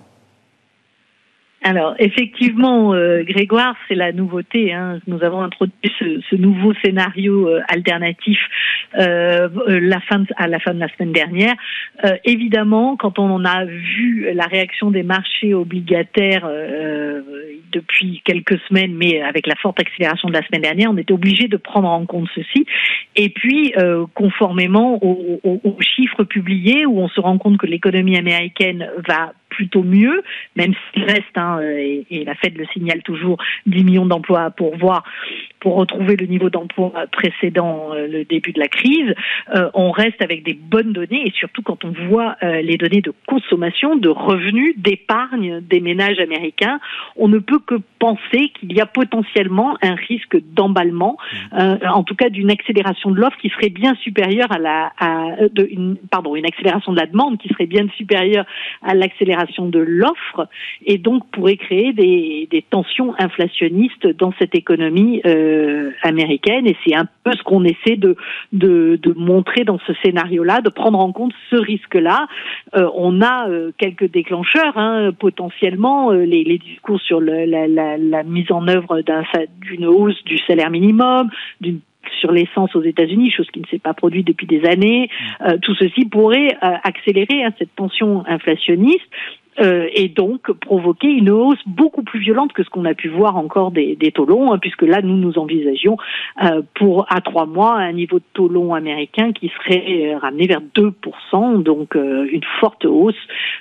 Alors 1.68 1.96
effectivement, 2.00 2.94
euh, 2.94 3.24
Grégoire, 3.24 3.76
c'est 3.88 3.96
la 3.96 4.14
nouveauté. 4.14 4.72
Hein. 4.72 5.00
Nous 5.06 5.22
avons 5.22 5.42
introduit 5.42 5.74
ce, 6.00 6.36
nouveau 6.38 6.74
scénario 6.82 7.50
euh, 7.50 7.60
alternatif 7.68 8.40
euh, 8.98 9.50
la 9.68 10.00
fin 10.00 10.24
à 10.38 10.48
la 10.48 10.60
fin 10.60 10.74
de 10.74 10.80
la 10.80 10.88
semaine 10.96 11.12
dernière. 11.12 11.56
évidemment, 12.24 12.96
quand 12.96 13.20
on 13.20 13.44
a 13.44 13.66
vu 13.66 14.30
la 14.34 14.46
réaction 14.46 14.92
des 14.92 15.04
marchés 15.04 15.54
obligataires 15.54 16.50
depuis 17.74 18.22
quelques 18.24 18.60
semaines, 18.70 18.94
mais 18.96 19.22
avec 19.22 19.46
la 19.46 19.56
forte 19.56 19.82
accélération 19.82 20.30
de 20.30 20.34
la 20.34 20.44
semaine 20.44 20.62
dernière, 20.62 20.90
on 20.90 20.98
était 20.98 21.12
obligé 21.12 21.50
de 21.50 21.58
prendre 21.58 21.90
en 21.90 22.06
compte 22.06 22.30
ceci. 22.34 22.66
Et 23.18 23.30
puis, 23.30 23.74
conformément 24.14 25.04
aux, 25.04 25.42
aux 25.44 25.78
chiffres 25.82 26.24
publiés, 26.24 26.86
où 26.86 27.00
on 27.00 27.10
se 27.10 27.20
rend 27.20 27.38
compte 27.38 27.58
que 27.58 27.68
l'économie 27.68 28.18
américaine 28.18 28.90
va 29.08 29.34
plutôt 29.50 29.84
mieux, 29.84 30.24
même 30.56 30.74
s'il 30.94 31.04
reste, 31.04 31.36
hein, 31.36 31.60
et, 31.62 32.06
la 32.26 32.36
Fed 32.36 32.58
le 32.58 32.66
signale 32.74 33.02
toujours, 33.04 33.38
10 33.66 33.84
millions 33.84 34.06
d'emplois 34.06 34.42
à 34.42 34.50
pourvoir 34.50 35.04
pour 35.60 35.76
retrouver 35.76 36.16
le 36.16 36.28
niveau 36.28 36.50
d'emploi 36.50 36.92
précédent 37.12 37.90
euh, 37.94 38.08
le 38.08 38.26
début 38.26 38.52
de 38.52 38.60
la 38.60 38.68
crise. 38.68 39.14
Euh, 39.56 39.70
on 39.74 39.92
reste 39.92 40.22
avec 40.22 40.44
des 40.44 40.54
bonnes 40.54 40.94
données 40.94 41.28
et 41.28 41.32
surtout 41.32 41.62
quand 41.62 41.84
on 41.84 41.92
voit 42.10 42.36
euh, 42.44 42.62
les 42.62 42.78
données 42.78 43.02
de 43.02 43.14
consommation, 43.28 43.96
de 43.96 44.10
revenus, 44.10 44.76
d'épargne 44.78 45.62
des 45.62 45.80
ménages 45.80 46.20
américains, 46.20 46.80
on 47.16 47.28
ne 47.28 47.40
peut 47.40 47.60
que 47.60 47.76
penser 48.00 48.52
qu'il 48.60 48.74
y 48.74 48.82
a 48.82 48.86
potentiellement 48.86 49.78
un 49.82 49.96
risque 49.96 50.38
d'emballement, 50.54 51.18
en 51.52 52.04
tout 52.04 52.16
cas 52.16 52.30
d'une 52.30 52.52
accélération 52.52 53.12
de 53.12 53.20
l'offre 53.20 53.38
qui 53.38 53.50
serait 53.50 53.70
bien 53.70 53.96
supérieure 53.96 54.52
à 54.52 54.60
la, 54.60 54.92
pardon, 56.12 56.36
une 56.36 56.46
accélération 56.46 56.92
de 56.92 56.98
la 56.98 57.08
demande 57.08 57.38
qui 57.40 57.50
serait 57.50 57.66
bien 57.66 57.88
supérieure 57.98 58.46
à 58.84 58.94
l'accélération 58.94 59.37
de 59.46 59.80
l'offre 59.80 60.48
et 60.86 60.98
donc 60.98 61.30
pourrait 61.32 61.58
créer 61.58 61.94
des, 61.94 62.48
tensions 62.70 63.14
inflationnistes 63.20 64.08
dans 64.18 64.34
cette 64.40 64.56
économie 64.56 65.22
euh, 65.26 65.92
américaine. 66.02 66.68
Et 66.68 66.76
c'est 66.86 66.96
un 66.96 67.08
peu 67.24 67.32
ce 67.34 67.44
qu'on 67.44 67.64
essaie 67.64 67.98
de, 67.98 68.16
montrer 69.16 69.64
dans 69.64 69.80
ce 69.86 69.94
scénario-là, 70.04 70.62
de 70.62 70.70
prendre 70.70 71.00
en 71.00 71.12
compte 71.12 71.34
ce 71.50 71.56
risque-là. 71.56 72.28
Euh, 72.76 72.90
on 72.96 73.22
a 73.22 73.50
euh, 73.50 73.72
quelques 73.78 74.12
déclencheurs, 74.12 74.78
hein, 74.78 75.12
potentiellement, 75.18 76.12
les, 76.12 76.58
discours 76.58 77.00
sur 77.02 77.22
la, 77.22 77.46
la, 77.46 78.24
mise 78.24 78.52
en 78.52 78.68
œuvre 78.68 79.02
d'une 79.62 79.86
hausse 79.86 80.24
du 80.26 80.38
salaire 80.40 80.70
minimum, 80.70 81.30
d'une 81.62 81.80
sur 82.20 82.32
l'essence 82.32 82.76
aux 82.76 82.84
États-Unis, 82.84 83.32
chose 83.32 83.48
qui 83.52 83.60
ne 83.60 83.66
s'est 83.68 83.80
pas 83.80 83.94
produite 83.94 84.28
depuis 84.28 84.48
des 84.48 84.66
années. 84.66 85.10
Euh, 85.42 85.58
tout 85.62 85.76
ceci 85.76 86.06
pourrait 86.06 86.58
euh, 86.64 86.76
accélérer 86.84 87.44
hein, 87.44 87.52
cette 87.58 87.76
tension 87.76 88.24
inflationniste. 88.28 89.08
Euh, 89.60 89.88
et 89.94 90.08
donc 90.08 90.52
provoquer 90.52 91.08
une 91.08 91.32
hausse 91.32 91.60
beaucoup 91.66 92.04
plus 92.04 92.20
violente 92.20 92.54
que 92.54 92.64
ce 92.64 92.70
qu'on 92.70 92.86
a 92.86 92.94
pu 92.94 93.10
voir 93.10 93.38
encore 93.38 93.72
des, 93.72 93.98
taux 94.14 94.26
longs, 94.26 94.54
hein, 94.54 94.60
puisque 94.60 94.84
là, 94.84 95.02
nous 95.02 95.18
nous 95.18 95.40
envisagions 95.40 95.98
euh, 96.44 96.62
pour 96.76 97.06
à 97.10 97.22
trois 97.22 97.46
mois 97.46 97.74
un 97.74 97.92
niveau 97.92 98.20
de 98.20 98.24
taux 98.34 98.48
long 98.48 98.76
américain 98.76 99.32
qui 99.34 99.50
serait 99.50 100.14
euh, 100.14 100.18
ramené 100.20 100.48
vers 100.48 100.62
2%, 100.76 101.64
donc 101.64 101.96
une 101.96 102.44
forte 102.60 102.86
hausse 102.86 103.16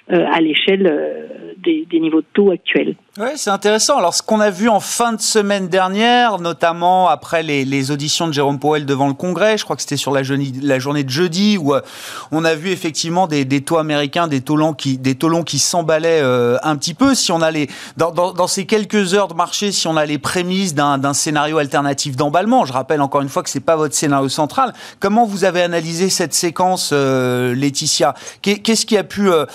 à 0.09 0.41
l'échelle 0.41 1.55
des, 1.59 1.87
niveaux 1.99 2.21
de 2.21 2.27
taux 2.33 2.51
actuels. 2.51 2.95
Oui, 3.19 3.29
c'est 3.37 3.51
intéressant. 3.51 3.99
Alors, 3.99 4.15
ce 4.15 4.23
qu'on 4.23 4.41
a 4.41 4.51
vu 4.51 4.69
en 4.69 4.81
fin 4.81 5.13
de 5.13 5.21
semaine 5.21 5.69
dernière, 5.69 6.39
notamment 6.39 7.09
après 7.09 7.43
les, 7.43 7.91
auditions 7.91 8.29
de 8.29 8.33
Jérôme 8.33 8.59
Powell 8.59 8.87
devant 8.87 9.09
le 9.09 9.15
Congrès, 9.15 9.57
je 9.59 9.65
crois 9.65 9.77
que 9.77 9.83
c'était 9.83 9.97
sur 9.97 10.13
la 10.13 10.23
journée, 10.23 11.05
de 11.05 11.11
jeudi, 11.11 11.59
où 11.59 11.75
on 12.33 12.45
a 12.45 12.55
vu 12.55 12.71
effectivement 12.71 13.27
des, 13.27 13.47
taux 13.63 13.79
américains, 13.79 14.29
des 14.29 14.43
taux 14.43 14.57
longs 14.57 14.75
qui, 14.75 14.99
des 14.99 15.15
taux 15.15 15.29
longs 15.29 15.45
qui 15.45 15.59
s'emballaient 15.87 16.21
euh, 16.21 16.59
un 16.65 16.77
petit 16.77 16.95
peu. 16.95 17.15
Si 17.15 17.31
on 17.31 17.41
a 17.41 17.53
les, 17.53 17.69
dans, 17.97 18.47
ces 18.49 18.67
quelques 18.67 19.15
heures 19.15 19.29
de 19.29 19.35
marché, 19.35 19.71
si 19.71 19.87
on 19.87 19.97
a 19.97 20.05
les 20.05 20.19
prémices 20.19 20.75
d'un 20.75 21.15
scénario 21.15 21.59
alternatif 21.59 22.17
d'emballement, 22.17 22.65
je 22.65 22.73
rappelle 22.73 23.01
encore 23.01 23.21
une 23.21 23.29
fois 23.29 23.45
que 23.45 23.51
c'est 23.51 23.61
pas 23.61 23.77
votre 23.77 23.95
scénario 23.95 24.29
central. 24.29 24.73
Comment 24.99 25.27
vous 25.27 25.45
avez 25.45 25.63
analysé 25.63 26.11
cette 26.11 26.35
séquence, 26.35 26.91
euh, 26.93 27.55
Laetitia? 27.55 28.15
Qu'est-ce 28.43 28.85
qui 28.85 28.97
a 28.97 29.05
pu 29.05 29.31
euh, 29.31 29.47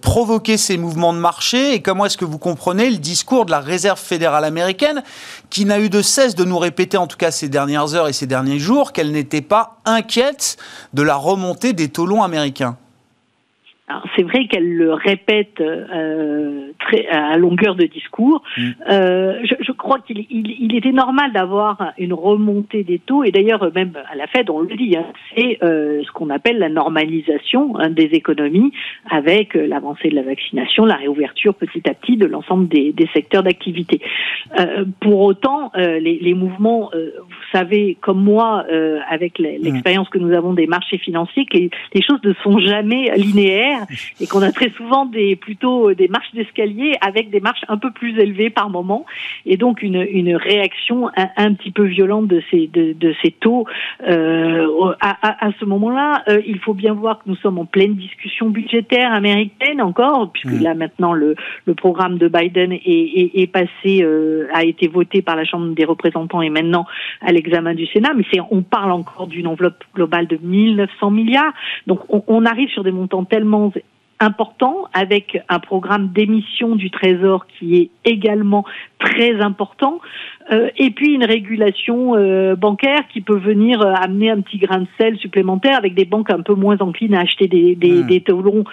provoquer 0.00 0.56
ces 0.56 0.76
mouvements 0.76 1.12
de 1.12 1.18
marché? 1.18 1.74
Et 1.74 1.82
comment 1.82 2.06
est-ce 2.06 2.18
que 2.18 2.24
vous 2.24 2.38
comprenez 2.38 2.90
le 2.90 2.98
discours 2.98 3.44
de 3.46 3.52
la 3.52 3.60
Réserve 3.60 4.00
fédérale 4.00 4.44
américaine 4.44 5.04
qui 5.50 5.66
n'a 5.66 5.78
eu 5.78 5.88
de 5.88 6.02
cesse 6.02 6.34
de 6.34 6.44
nous 6.44 6.58
répéter, 6.58 6.96
en 6.96 7.06
tout 7.06 7.16
cas 7.16 7.30
ces 7.30 7.48
dernières 7.48 7.94
heures 7.94 8.08
et 8.08 8.12
ces 8.12 8.26
derniers 8.26 8.58
jours, 8.58 8.92
qu'elle 8.92 9.12
n'était 9.12 9.40
pas 9.40 9.76
inquiète 9.84 10.56
de 10.94 11.02
la 11.02 11.14
remontée 11.14 11.72
des 11.74 11.88
taux 11.88 12.06
longs 12.06 12.24
américains? 12.24 12.76
C'est 14.16 14.24
vrai 14.24 14.46
qu'elle 14.48 14.68
le 14.68 14.92
répète 14.92 15.60
euh, 15.60 16.72
très 16.80 17.06
à 17.06 17.36
longueur 17.36 17.76
de 17.76 17.84
discours. 17.84 18.42
Mm. 18.56 18.62
Euh, 18.90 19.40
je, 19.44 19.54
je, 19.60 19.72
crois 19.72 20.00
qu'il 20.00 20.26
il, 20.28 20.56
il 20.58 20.74
était 20.74 20.90
normal 20.90 21.32
d'avoir 21.32 21.92
une 21.96 22.12
remontée 22.12 22.82
des 22.82 22.98
taux 22.98 23.22
et 23.22 23.30
d'ailleurs 23.30 23.70
même 23.74 23.92
à 24.10 24.16
la 24.16 24.26
Fed 24.26 24.50
on 24.50 24.60
le 24.60 24.74
dit, 24.74 24.96
hein, 24.96 25.06
c'est 25.34 25.58
euh, 25.62 26.02
ce 26.04 26.10
qu'on 26.10 26.30
appelle 26.30 26.58
la 26.58 26.68
normalisation 26.68 27.78
hein, 27.78 27.90
des 27.90 28.10
économies 28.12 28.72
avec 29.08 29.56
euh, 29.56 29.66
l'avancée 29.66 30.08
de 30.08 30.16
la 30.16 30.22
vaccination, 30.22 30.84
la 30.84 30.96
réouverture 30.96 31.54
petit 31.54 31.88
à 31.88 31.94
petit 31.94 32.16
de 32.16 32.26
l'ensemble 32.26 32.66
des, 32.66 32.92
des, 32.92 33.08
secteurs 33.14 33.44
d'activité. 33.44 34.00
Euh, 34.58 34.84
pour 35.00 35.20
autant, 35.20 35.70
euh, 35.76 36.00
les, 36.00 36.18
les, 36.20 36.34
mouvements, 36.34 36.90
vous 36.92 37.50
savez 37.52 37.96
comme 38.00 38.22
moi, 38.22 38.64
avec 39.08 39.38
mm. 39.38 39.44
l'expérience 39.60 40.08
que 40.08 40.18
nous 40.18 40.32
avons 40.34 40.54
des 40.54 40.66
marchés 40.66 40.98
financiers, 40.98 41.46
que 41.46 41.56
les, 41.56 41.70
les 41.94 42.02
choses 42.02 42.20
ne 42.24 42.32
sont 42.42 42.58
jamais 42.58 43.12
linéaires 43.16 43.75
et 44.20 44.26
qu'on 44.26 44.42
a 44.42 44.52
très 44.52 44.70
souvent 44.70 45.06
des 45.06 45.36
plutôt 45.36 45.94
des 45.94 46.08
marches 46.08 46.32
d'escalier 46.34 46.94
avec 47.00 47.30
des 47.30 47.40
marches 47.40 47.64
un 47.68 47.78
peu 47.78 47.90
plus 47.90 48.18
élevées 48.18 48.50
par 48.50 48.70
moment 48.70 49.04
et 49.44 49.56
donc 49.56 49.82
une, 49.82 50.06
une 50.10 50.36
réaction 50.36 51.08
un, 51.16 51.54
petit 51.54 51.70
peu 51.70 51.84
violente 51.84 52.26
de 52.28 52.42
ces 52.50 52.66
de, 52.66 52.92
de 52.92 53.14
ces 53.22 53.30
taux 53.30 53.66
euh, 54.06 54.66
à, 55.00 55.46
à, 55.46 55.50
ce 55.58 55.64
moment-là. 55.64 56.22
Euh, 56.28 56.40
il 56.46 56.58
faut 56.58 56.74
bien 56.74 56.92
voir 56.92 57.18
que 57.18 57.24
nous 57.26 57.36
sommes 57.36 57.58
en 57.58 57.64
pleine 57.64 57.94
discussion 57.94 58.48
budgétaire 58.48 59.12
américaine 59.12 59.80
encore 59.80 60.30
puisque 60.32 60.60
mmh. 60.60 60.62
là 60.62 60.74
maintenant 60.74 61.12
le, 61.12 61.36
le 61.64 61.74
programme 61.74 62.18
de 62.18 62.28
Biden 62.28 62.72
est, 62.72 62.80
est, 62.84 63.30
est 63.34 63.46
passé 63.46 64.02
euh, 64.02 64.48
a 64.52 64.64
été 64.64 64.88
voté 64.88 65.22
par 65.22 65.36
la 65.36 65.44
Chambre 65.44 65.74
des 65.74 65.84
représentants 65.84 66.42
et 66.42 66.50
maintenant 66.50 66.86
à 67.20 67.32
l'examen 67.32 67.74
du 67.74 67.86
Sénat 67.86 68.12
mais 68.16 68.24
c'est 68.32 68.40
on 68.50 68.62
parle 68.62 68.92
encore 68.92 69.26
d'une 69.26 69.46
enveloppe 69.46 69.84
globale 69.94 70.26
de 70.26 70.38
1900 70.42 71.10
milliards 71.10 71.52
donc 71.86 72.00
on, 72.08 72.22
on 72.26 72.44
arrive 72.44 72.68
sur 72.70 72.84
des 72.84 72.92
montants 72.92 73.24
tellement 73.24 73.65
important 74.20 74.88
avec 74.92 75.38
un 75.48 75.58
programme 75.58 76.08
d'émission 76.08 76.74
du 76.74 76.90
Trésor 76.90 77.46
qui 77.46 77.76
est 77.76 77.90
également 78.04 78.64
très 78.98 79.40
important. 79.40 80.00
Euh, 80.52 80.70
et 80.76 80.90
puis 80.90 81.14
une 81.14 81.24
régulation 81.24 82.14
euh, 82.14 82.54
bancaire 82.54 83.08
qui 83.12 83.20
peut 83.20 83.38
venir 83.38 83.82
euh, 83.82 83.92
amener 83.94 84.30
un 84.30 84.40
petit 84.40 84.58
grain 84.58 84.80
de 84.80 84.86
sel 84.98 85.16
supplémentaire 85.18 85.76
avec 85.76 85.94
des 85.94 86.04
banques 86.04 86.30
un 86.30 86.40
peu 86.40 86.54
moins 86.54 86.76
enclines 86.78 87.14
à 87.14 87.20
acheter 87.20 87.48
des, 87.48 87.74
des, 87.74 88.02
mmh. 88.02 88.06
des 88.06 88.20
taux 88.20 88.40
longs, 88.40 88.64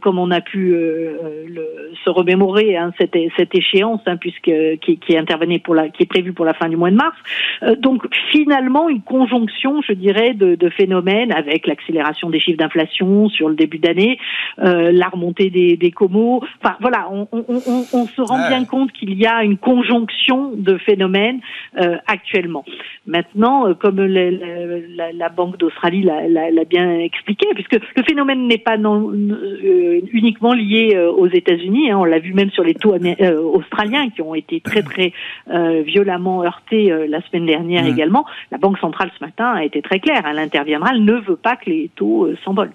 comme 0.00 0.18
on 0.18 0.30
a 0.30 0.40
pu 0.40 0.70
le, 0.70 1.94
se 2.04 2.10
remémorer 2.10 2.76
hein, 2.76 2.92
cette, 2.98 3.16
cette 3.36 3.54
échéance, 3.54 4.00
hein, 4.06 4.16
puisque 4.16 4.50
qui, 4.80 4.98
qui, 4.98 5.12
est 5.12 5.58
pour 5.58 5.74
la, 5.74 5.88
qui 5.88 6.04
est 6.04 6.06
prévue 6.06 6.32
pour 6.32 6.44
la 6.44 6.54
fin 6.54 6.68
du 6.68 6.76
mois 6.76 6.90
de 6.90 6.96
mars. 6.96 7.16
donc 7.78 8.06
finalement 8.30 8.88
une 8.88 9.02
conjonction, 9.02 9.82
je 9.82 9.92
dirais, 9.92 10.34
de, 10.34 10.54
de 10.54 10.68
phénomènes 10.70 11.32
avec 11.32 11.66
l'accélération 11.66 12.30
des 12.30 12.40
chiffres 12.40 12.58
d'inflation 12.58 13.28
sur 13.28 13.48
le 13.48 13.54
début 13.54 13.78
d'année, 13.78 14.18
la 14.58 15.08
remontée 15.08 15.50
des, 15.50 15.76
des 15.76 15.90
comos. 15.90 16.42
Enfin 16.62 16.76
voilà, 16.80 17.08
on, 17.10 17.28
on, 17.32 17.44
on, 17.48 17.84
on 17.92 18.06
se 18.06 18.20
rend 18.20 18.48
bien 18.48 18.64
compte 18.64 18.92
qu'il 18.92 19.14
y 19.14 19.26
a 19.26 19.44
une 19.44 19.58
conjonction 19.58 20.52
de 20.56 20.69
phénomènes 20.78 21.40
euh, 21.78 21.96
actuellement. 22.06 22.64
Maintenant, 23.06 23.68
euh, 23.68 23.74
comme 23.74 24.00
la, 24.00 25.12
la, 25.12 25.28
Banque 25.28 25.58
d'Australie 25.58 26.02
l'a 26.02 26.64
bien 26.64 26.98
expliqué, 26.98 27.46
puisque 27.54 27.74
le 27.74 28.02
phénomène 28.02 28.46
n'est 28.46 28.58
pas 28.58 28.76
non, 28.76 29.10
euh, 29.12 30.00
uniquement 30.12 30.52
lié 30.52 30.98
aux 30.98 31.28
États-Unis, 31.28 31.90
hein, 31.90 31.98
on 31.98 32.04
l'a 32.04 32.18
vu 32.18 32.34
même 32.34 32.50
sur 32.50 32.64
les 32.64 32.74
taux 32.74 32.94
australiens 33.54 34.10
qui 34.10 34.22
ont 34.22 34.34
été 34.34 34.60
très 34.60 34.82
très 34.82 35.12
violemment 35.84 36.42
heurtés 36.42 36.92
la 37.08 37.20
semaine 37.22 37.46
dernière 37.46 37.84
mmh. 37.84 37.88
également. 37.88 38.24
La 38.50 38.58
Banque 38.58 38.78
centrale 38.78 39.10
ce 39.18 39.24
matin 39.24 39.52
a 39.52 39.64
été 39.64 39.82
très 39.82 40.00
claire, 40.00 40.22
elle 40.28 40.38
interviendra, 40.38 40.90
elle 40.92 41.04
ne 41.04 41.14
veut 41.14 41.36
pas 41.36 41.56
que 41.56 41.70
les 41.70 41.90
taux 41.94 42.28
s'envolent. 42.44 42.72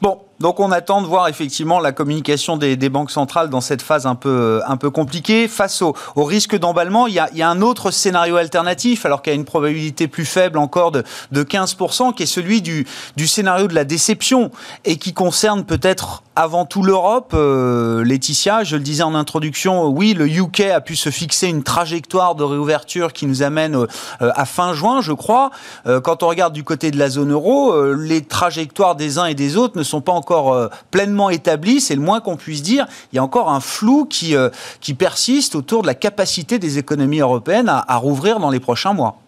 Bon, 0.00 0.18
donc 0.42 0.58
on 0.60 0.72
attend 0.72 1.00
de 1.00 1.06
voir 1.06 1.28
effectivement 1.28 1.78
la 1.78 1.92
communication 1.92 2.56
des, 2.56 2.76
banques 2.88 3.12
centrales 3.12 3.48
dans 3.48 3.60
cette 3.60 3.80
phase 3.80 4.06
un 4.06 4.16
peu, 4.16 4.60
un 4.66 4.76
peu 4.76 4.90
compliquée. 4.90 5.46
Face 5.46 5.80
au, 5.82 5.94
risque 6.16 6.58
d'emballement, 6.58 7.06
il, 7.06 7.14
y, 7.14 7.18
a, 7.20 7.48
un 7.48 7.62
autre 7.62 7.92
scénario 7.92 8.36
alternatif, 8.36 9.06
alors 9.06 9.22
qu'il 9.22 9.32
y 9.32 9.36
a 9.36 9.38
une 9.38 9.44
probabilité 9.44 10.08
plus 10.08 10.24
faible 10.24 10.58
encore 10.58 10.90
de, 10.90 11.04
de 11.30 11.44
15%, 11.44 12.12
qui 12.12 12.24
est 12.24 12.26
celui 12.26 12.60
du, 12.60 12.86
du 13.16 13.28
scénario 13.28 13.68
de 13.68 13.74
la 13.74 13.84
déception 13.84 14.50
et 14.84 14.96
qui 14.96 15.14
concerne 15.14 15.64
peut-être 15.64 16.24
avant 16.34 16.64
tout 16.64 16.82
l'Europe. 16.82 17.32
Euh, 17.34 18.04
Laetitia, 18.04 18.64
je 18.64 18.76
le 18.76 18.82
disais 18.82 19.02
en 19.02 19.14
introduction, 19.14 19.86
oui, 19.86 20.14
le 20.14 20.26
UK 20.26 20.60
a 20.60 20.80
pu 20.80 20.96
se 20.96 21.10
fixer 21.10 21.48
une 21.48 21.62
trajectoire 21.62 22.34
de 22.34 22.42
réouverture 22.42 23.12
qui 23.12 23.26
nous 23.26 23.42
amène 23.42 23.76
euh, 23.76 23.86
à 24.20 24.44
fin 24.44 24.72
juin, 24.74 25.00
je 25.00 25.12
crois. 25.12 25.50
Euh, 25.86 26.00
quand 26.00 26.22
on 26.22 26.28
regarde 26.28 26.52
du 26.52 26.64
côté 26.64 26.90
de 26.90 26.98
la 26.98 27.08
zone 27.08 27.32
euro, 27.32 27.92
les 27.94 28.22
trajectoires 28.22 28.96
des 28.96 29.18
uns 29.18 29.26
et 29.26 29.34
des 29.34 29.56
autres 29.56 29.78
ne 29.78 29.82
sont 29.82 30.00
pas 30.00 30.12
encore 30.12 30.31
euh, 30.32 30.68
pleinement 30.90 31.30
établi, 31.30 31.80
c'est 31.80 31.94
le 31.94 32.00
moins 32.00 32.20
qu'on 32.20 32.36
puisse 32.36 32.62
dire. 32.62 32.86
Il 33.12 33.16
y 33.16 33.18
a 33.18 33.24
encore 33.24 33.50
un 33.50 33.60
flou 33.60 34.04
qui, 34.04 34.36
euh, 34.36 34.50
qui 34.80 34.94
persiste 34.94 35.54
autour 35.54 35.82
de 35.82 35.86
la 35.86 35.94
capacité 35.94 36.58
des 36.58 36.78
économies 36.78 37.20
européennes 37.20 37.68
à 37.68 37.96
rouvrir 37.96 38.38
dans 38.38 38.50
les 38.50 38.60
prochains 38.60 38.92
mois. 38.92 39.21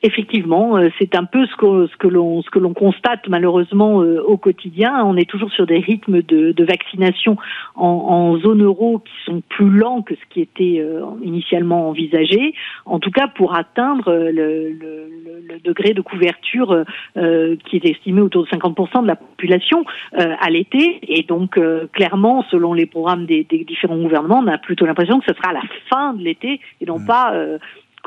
Effectivement, 0.00 0.76
euh, 0.76 0.90
c'est 1.00 1.16
un 1.16 1.24
peu 1.24 1.44
ce 1.46 1.56
que, 1.56 1.88
ce 1.88 1.96
que 1.96 2.06
l'on 2.06 2.40
ce 2.42 2.50
que 2.50 2.60
l'on 2.60 2.72
constate 2.72 3.26
malheureusement 3.28 4.00
euh, 4.00 4.22
au 4.22 4.36
quotidien. 4.36 5.04
On 5.04 5.16
est 5.16 5.28
toujours 5.28 5.50
sur 5.50 5.66
des 5.66 5.80
rythmes 5.80 6.22
de, 6.22 6.52
de 6.52 6.64
vaccination 6.64 7.36
en, 7.74 7.86
en, 7.88 8.38
zone 8.38 8.62
euro 8.62 9.00
qui 9.00 9.12
sont 9.24 9.42
plus 9.48 9.70
lents 9.70 10.02
que 10.02 10.14
ce 10.14 10.20
qui 10.30 10.40
était 10.40 10.78
euh, 10.78 11.02
initialement 11.24 11.88
envisagé. 11.88 12.54
En 12.86 13.00
tout 13.00 13.10
cas, 13.10 13.26
pour 13.26 13.56
atteindre 13.56 14.12
le, 14.12 14.70
le, 14.70 15.08
le 15.48 15.58
degré 15.64 15.94
de 15.94 16.00
couverture 16.00 16.84
qui 17.14 17.76
est 17.76 17.84
estimé 17.84 18.20
autour 18.20 18.44
de 18.44 18.50
50% 18.50 19.02
de 19.02 19.06
la 19.06 19.16
population 19.16 19.84
à 20.12 20.50
l'été. 20.50 21.00
Et 21.02 21.22
donc, 21.22 21.58
clairement, 21.92 22.44
selon 22.50 22.72
les 22.72 22.86
programmes 22.86 23.26
des, 23.26 23.44
des, 23.44 23.64
différents 23.64 23.98
gouvernements, 23.98 24.42
on 24.44 24.46
a 24.46 24.58
plutôt 24.58 24.86
l'impression 24.86 25.18
que 25.18 25.26
ce 25.28 25.34
sera 25.34 25.50
à 25.50 25.54
la 25.54 25.62
fin 25.90 26.14
de 26.14 26.22
l'été 26.22 26.60
et 26.80 26.86
non 26.86 26.98
mmh. 26.98 27.06
pas 27.06 27.32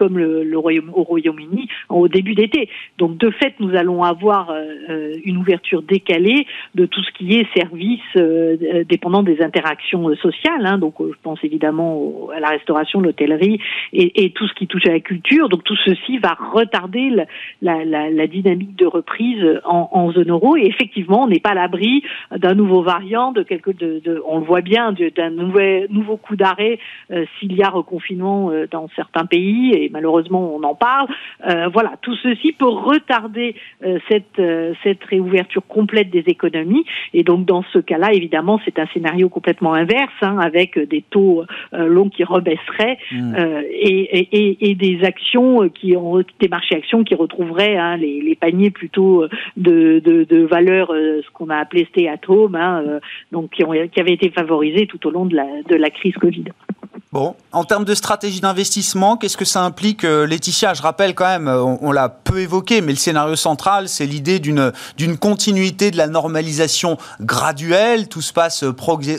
comme 0.02 0.18
le, 0.18 0.44
le 0.44 0.58
Royaume, 0.58 0.90
au 0.96 1.04
Royaume-Uni 1.04 1.68
au 1.90 2.08
début 2.08 2.34
d'été. 2.34 2.70
Donc 2.98 3.18
de 3.18 3.30
fait, 3.30 3.54
nous 3.60 3.76
allons 3.76 4.02
avoir 4.02 4.50
euh, 4.50 5.16
une 5.24 5.38
ouverture 5.38 5.84
décalée 5.84 6.48
de 6.74 6.88
tout 6.88 7.04
ce 7.04 7.12
qui 7.12 7.36
est 7.36 7.46
services 7.56 8.00
euh, 8.18 8.84
dépendant 8.90 9.22
des 9.22 9.44
interactions 9.44 10.16
sociales. 10.16 10.66
Hein. 10.66 10.80
Donc 10.80 10.96
je 11.00 11.16
pense 11.22 11.38
évidemment 11.44 12.30
à 12.36 12.40
la 12.40 12.50
restauration, 12.50 13.00
l'hôtellerie 13.00 13.60
et, 13.94 14.24
et, 14.24 14.32
tout 14.32 14.48
ce 14.48 14.54
qui 14.56 14.66
touche 14.66 14.88
à 14.88 14.92
la 14.92 15.02
culture. 15.02 15.50
Donc 15.50 15.64
tout 15.66 15.78
ceci 15.86 16.18
va 16.18 16.36
retarder 16.52 17.12
la, 17.12 17.86
la, 17.86 18.10
la 18.10 18.26
dynamique 18.26 18.76
de 18.76 18.88
reprise 18.88 19.46
en, 19.66 19.88
en, 19.92 20.12
zone 20.14 20.32
euro. 20.32 20.58
Et 20.58 20.66
effectivement, 20.66 21.26
on 21.26 21.28
n'est 21.28 21.40
pas 21.40 21.52
à 21.52 21.56
l'abri 21.56 22.04
d'un 22.36 22.56
nouveau 22.56 22.82
variant, 22.82 23.34
de 23.34 23.44
quelque, 23.44 23.70
de, 23.70 24.02
de, 24.04 24.20
on 24.28 24.40
le 24.40 24.46
voit 24.46 24.62
bien, 24.62 24.96
d'un 25.16 25.30
nouveau, 25.30 25.60
nouveau 25.92 26.18
coup 26.18 26.36
d'arrêt 26.36 26.80
euh, 27.12 27.26
s'il 27.38 27.54
y 27.54 27.62
a 27.62 27.70
reconfinement 27.70 28.52
dans 28.72 28.90
certains 28.96 29.28
pays 29.28 29.91
malheureusement 29.92 30.56
on 30.56 30.64
en 30.64 30.76
parle. 30.76 31.08
voilà, 31.74 31.94
tout 32.02 32.16
ceci 32.16 32.52
peut 32.54 32.68
retarder 32.68 33.56
cette, 34.10 34.42
cette 34.84 35.04
réouverture 35.04 35.64
complète 35.68 36.10
des 36.10 36.24
économies. 36.28 36.86
Et 37.14 37.24
donc 37.24 37.46
dans 37.46 37.64
ce 37.74 37.80
cas-là, 37.80 38.14
évidemment, 38.14 38.60
c'est 38.66 38.80
un 38.80 38.88
scénario 38.94 39.30
complètement 39.30 39.74
inverse, 39.74 40.14
hein, 40.22 40.38
avec 40.40 40.78
des 40.78 41.04
taux 41.10 41.44
longs 41.72 42.10
qui 42.10 42.24
rebaisseraient 42.24 42.98
mmh. 43.12 43.36
et, 43.70 44.20
et, 44.32 44.70
et, 44.70 44.76
des 44.76 45.04
actions 45.04 45.70
qui 45.70 45.96
ont 45.96 46.24
des 46.40 46.48
marchés 46.48 46.76
actions 46.76 47.04
qui 47.04 47.16
retrouveraient 47.16 47.78
hein, 47.78 47.98
les, 47.98 48.22
les, 48.22 48.36
paniers 48.36 48.72
plutôt 48.72 49.26
de, 49.58 50.00
de, 50.00 50.24
de 50.24 50.38
valeurs, 50.44 50.90
ce 50.90 51.30
qu'on 51.34 51.50
a 51.50 51.58
appelé 51.58 51.86
stay 51.92 52.08
at 52.08 52.20
home, 52.28 52.56
hein, 52.56 53.00
donc 53.32 53.52
qui, 53.52 53.64
ont, 53.64 53.72
qui 53.72 54.00
avaient 54.00 54.14
été 54.14 54.30
favorisés 54.30 54.88
tout 54.88 55.06
au 55.08 55.12
long 55.12 55.26
de 55.26 55.36
la, 55.36 55.48
de 55.68 55.76
la 55.76 55.90
crise 55.90 56.16
Covid. 56.16 56.46
Bon, 57.14 57.36
en 57.52 57.66
termes 57.66 57.84
de 57.84 57.94
stratégie 57.94 58.40
d'investissement, 58.40 59.18
qu'est-ce 59.18 59.36
que 59.36 59.44
ça 59.44 59.62
implique, 59.64 60.06
euh, 60.06 60.26
Laetitia? 60.26 60.74
Je 60.74 60.82
rappelle 60.82 61.14
quand 61.14 61.26
même, 61.26 61.50
euh, 61.50 61.62
on, 61.62 61.92
l'a 61.92 62.08
peu 62.08 62.40
évoqué, 62.40 62.80
mais 62.80 62.94
le 62.94 62.98
scénario 62.98 63.36
central, 63.36 63.90
c'est 63.90 64.06
l'idée 64.06 64.40
d'une 64.40 64.72
continuité 65.20 65.92
de 65.92 65.98
la 65.98 66.08
normalisation 66.08 66.98
graduelle. 67.20 68.08
Tout 68.08 68.22
se 68.22 68.32
passe 68.32 68.64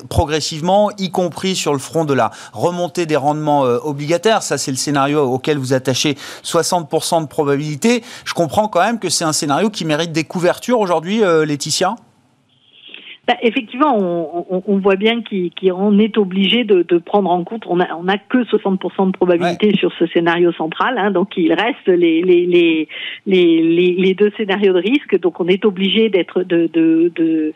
progressivement, 0.08 0.90
y 0.96 1.10
compris 1.10 1.54
sur 1.54 1.74
le 1.74 1.78
front 1.78 2.06
de 2.06 2.14
la 2.14 2.30
remontée 2.54 3.04
des 3.04 3.16
rendements 3.16 3.66
euh, 3.66 3.76
obligataires. 3.82 4.42
Ça, 4.42 4.56
c'est 4.56 4.70
le 4.70 4.78
scénario 4.78 5.22
auquel 5.24 5.58
vous 5.58 5.74
attachez 5.74 6.16
60% 6.44 7.20
de 7.20 7.26
probabilité. 7.26 8.02
Je 8.24 8.32
comprends 8.32 8.68
quand 8.68 8.80
même 8.80 9.00
que 9.00 9.10
c'est 9.10 9.24
un 9.24 9.34
scénario 9.34 9.68
qui 9.68 9.84
mérite 9.84 10.12
des 10.12 10.24
couvertures 10.24 10.80
aujourd'hui, 10.80 11.20
Laetitia 11.44 11.96
bah, 13.26 13.36
effectivement, 13.42 13.96
on, 13.98 14.62
on, 14.66 14.78
voit 14.78 14.96
bien 14.96 15.22
qu'on 15.22 15.98
est 15.98 16.18
obligé 16.18 16.64
de, 16.64 16.82
de, 16.82 16.98
prendre 16.98 17.30
en 17.30 17.44
compte, 17.44 17.64
on 17.68 17.76
n'a 17.76 17.96
on 17.96 18.08
a 18.08 18.18
que 18.18 18.38
60% 18.38 19.06
de 19.06 19.12
probabilité 19.12 19.76
sur 19.76 19.92
ce 19.92 20.06
scénario 20.08 20.50
central, 20.52 20.98
hein, 20.98 21.12
donc 21.12 21.36
il 21.36 21.52
reste 21.52 21.86
les, 21.86 22.20
les, 22.22 22.46
les, 22.46 22.88
les, 23.26 23.94
les 23.96 24.14
deux 24.14 24.32
scénarios 24.36 24.72
de 24.72 24.80
risque, 24.80 25.20
donc 25.20 25.38
on 25.38 25.46
est 25.46 25.64
obligé 25.64 26.08
d'être 26.08 26.42
de, 26.42 26.68
de, 26.72 27.12
de, 27.14 27.52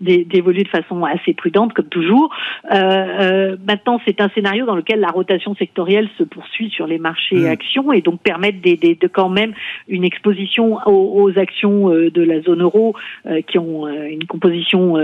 d'évoluer 0.00 0.62
de 0.62 0.68
façon 0.68 1.04
assez 1.04 1.34
prudente, 1.34 1.74
comme 1.74 1.88
toujours. 1.88 2.34
Euh, 2.72 2.76
euh, 2.78 3.56
maintenant, 3.66 4.00
c'est 4.06 4.22
un 4.22 4.30
scénario 4.30 4.64
dans 4.64 4.76
lequel 4.76 5.00
la 5.00 5.10
rotation 5.10 5.54
sectorielle 5.54 6.08
se 6.16 6.22
poursuit 6.22 6.70
sur 6.70 6.86
les 6.86 6.98
marchés 6.98 7.36
mmh. 7.36 7.46
actions 7.46 7.92
et 7.92 8.00
donc 8.00 8.20
permettre 8.22 8.60
des, 8.62 8.76
des, 8.76 8.94
de 8.94 9.06
quand 9.06 9.28
même 9.28 9.52
une 9.88 10.04
exposition 10.04 10.78
aux, 10.86 11.22
aux 11.22 11.38
actions 11.38 11.92
euh, 11.92 12.10
de 12.10 12.22
la 12.22 12.40
zone 12.40 12.62
euro 12.62 12.94
euh, 13.26 13.42
qui 13.42 13.58
ont 13.58 13.86
euh, 13.86 14.06
une 14.08 14.24
composition 14.24 14.96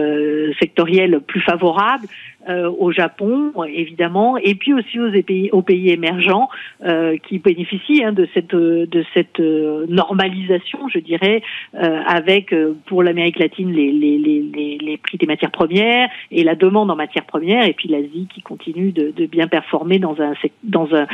sectorielle 0.60 1.20
plus 1.20 1.40
favorable 1.42 2.06
euh, 2.48 2.70
au 2.78 2.92
Japon, 2.92 3.52
évidemment, 3.64 4.36
et 4.36 4.54
puis 4.54 4.72
aussi 4.72 5.00
aux 5.00 5.10
pays, 5.10 5.50
aux 5.50 5.62
pays 5.62 5.90
émergents 5.90 6.48
euh, 6.84 7.16
qui 7.16 7.40
bénéficient 7.40 8.04
hein, 8.04 8.12
de 8.12 8.28
cette 8.34 8.54
de 8.54 9.04
cette 9.14 9.40
euh, 9.40 9.84
normalisation, 9.88 10.88
je 10.88 11.00
dirais, 11.00 11.42
avec 11.74 12.54
pour 12.86 13.02
l'Amérique 13.02 13.40
latine 13.40 13.72
les, 13.72 13.90
les, 13.90 14.18
les, 14.18 14.78
les, 14.80 14.96
prix 14.96 15.18
des 15.18 15.26
matières 15.26 15.50
premières 15.50 16.08
et 16.30 16.44
la 16.44 16.54
demande 16.54 16.88
en 16.90 16.94
matières 16.96 17.24
premières, 17.24 17.64
et 17.64 17.72
puis 17.72 17.88
l'Asie 17.88 18.28
qui 18.32 18.42
continue 18.42 18.92
de, 18.92 19.12
de, 19.16 19.26
bien 19.26 19.48
performer 19.48 19.98
dans 19.98 20.20
un 20.20 20.32
dans 20.62 20.88
un 20.94 21.06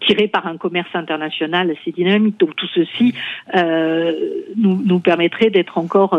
tiré 0.00 0.28
par 0.28 0.46
un 0.46 0.56
commerce 0.56 0.94
international 0.94 1.70
assez 1.70 1.92
dynamique. 1.92 2.40
Donc 2.40 2.56
tout 2.56 2.68
ceci 2.74 3.14
nous, 3.54 4.82
nous 4.84 5.00
permettrait 5.00 5.50
d'être 5.50 5.76
encore 5.76 6.18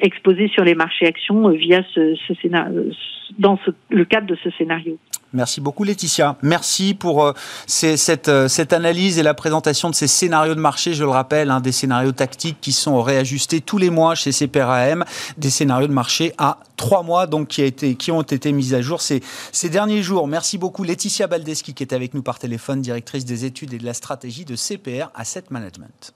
exposés 0.00 0.48
sur 0.48 0.64
les 0.64 0.74
marchés 0.74 1.06
actions 1.06 1.48
via 1.50 1.82
ce, 1.94 2.16
ce 2.16 2.34
scénario 2.34 2.90
dans 3.38 3.56
le 3.90 4.04
cadre 4.04 4.26
de 4.26 4.36
ce 4.42 4.50
scénario. 4.50 4.98
Merci 5.32 5.60
beaucoup 5.60 5.84
Laetitia. 5.84 6.36
Merci 6.42 6.94
pour 6.94 7.22
euh, 7.22 7.32
cette, 7.66 8.28
euh, 8.28 8.48
cette, 8.48 8.72
analyse 8.72 9.18
et 9.18 9.22
la 9.22 9.34
présentation 9.34 9.90
de 9.90 9.94
ces 9.94 10.06
scénarios 10.06 10.54
de 10.54 10.60
marché, 10.60 10.94
je 10.94 11.04
le 11.04 11.10
rappelle, 11.10 11.50
hein, 11.50 11.60
des 11.60 11.72
scénarios 11.72 12.12
tactiques 12.12 12.56
qui 12.62 12.72
sont 12.72 13.02
réajustés 13.02 13.60
tous 13.60 13.76
les 13.76 13.90
mois 13.90 14.14
chez 14.14 14.32
CPRAM, 14.32 15.04
des 15.36 15.50
scénarios 15.50 15.86
de 15.86 15.92
marché 15.92 16.32
à 16.38 16.58
trois 16.76 17.02
mois 17.02 17.26
donc 17.26 17.48
qui, 17.48 18.10
ont 18.10 18.22
été 18.22 18.52
mis 18.52 18.74
à 18.74 18.80
jour 18.80 19.02
ces, 19.02 19.20
ces 19.52 19.68
derniers 19.68 20.02
jours. 20.02 20.28
Merci 20.28 20.56
beaucoup 20.56 20.82
Laetitia 20.82 21.26
Baldeschi 21.26 21.74
qui 21.74 21.82
est 21.82 21.92
avec 21.92 22.14
nous 22.14 22.22
par 22.22 22.38
téléphone, 22.38 22.80
directrice 22.80 23.26
des 23.26 23.44
études 23.44 23.74
et 23.74 23.78
de 23.78 23.84
la 23.84 23.94
stratégie 23.94 24.46
de 24.46 24.56
CPR 24.56 25.10
Asset 25.14 25.44
Management. 25.50 26.14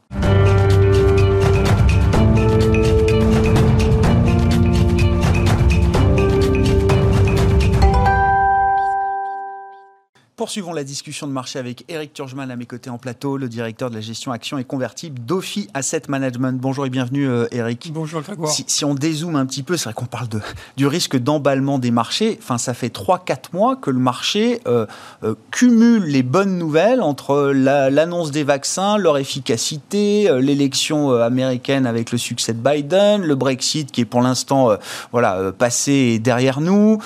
Poursuivons 10.42 10.72
la 10.72 10.82
discussion 10.82 11.28
de 11.28 11.32
marché 11.32 11.60
avec 11.60 11.84
Eric 11.86 12.14
Turgeman 12.14 12.50
à 12.50 12.56
mes 12.56 12.66
côtés 12.66 12.90
en 12.90 12.98
plateau, 12.98 13.36
le 13.36 13.48
directeur 13.48 13.90
de 13.90 13.94
la 13.94 14.00
gestion 14.00 14.32
actions 14.32 14.58
et 14.58 14.64
convertibles 14.64 15.20
d'Ophi 15.20 15.68
Asset 15.72 16.02
Management. 16.08 16.60
Bonjour 16.60 16.84
et 16.84 16.90
bienvenue 16.90 17.28
euh, 17.28 17.46
Eric. 17.52 17.92
Bonjour 17.94 18.22
Grégoire. 18.22 18.50
Si, 18.50 18.64
si, 18.66 18.84
on 18.84 18.94
dézoome 18.94 19.36
un 19.36 19.46
petit 19.46 19.62
peu, 19.62 19.76
c'est 19.76 19.84
vrai 19.84 19.94
qu'on 19.94 20.06
parle 20.06 20.26
de, 20.26 20.40
du 20.76 20.88
risque 20.88 21.16
d'emballement 21.16 21.78
des 21.78 21.92
marchés. 21.92 22.40
Enfin, 22.42 22.58
ça 22.58 22.74
fait 22.74 22.92
3-4 22.92 23.52
mois 23.52 23.76
que 23.76 23.90
le 23.90 24.00
marché 24.00 24.60
euh, 24.66 24.84
euh, 25.22 25.36
cumule 25.52 26.06
les 26.06 26.24
bonnes 26.24 26.58
nouvelles 26.58 27.02
entre 27.02 27.52
l'annonce 27.52 28.32
des 28.32 28.42
vaccins, 28.42 28.98
leur 28.98 29.18
efficacité, 29.18 30.28
l'élection 30.40 31.12
américaine 31.12 31.86
avec 31.86 32.10
le 32.10 32.18
succès 32.18 32.52
de 32.52 32.58
Biden, 32.58 33.22
le 33.22 33.36
Brexit 33.36 33.92
qui 33.92 34.00
est 34.00 34.06
pour 34.06 34.22
l'instant 34.22 34.76
voilà, 35.12 35.52
passé 35.56 36.18
derrière 36.18 36.60
nous, 36.60 36.98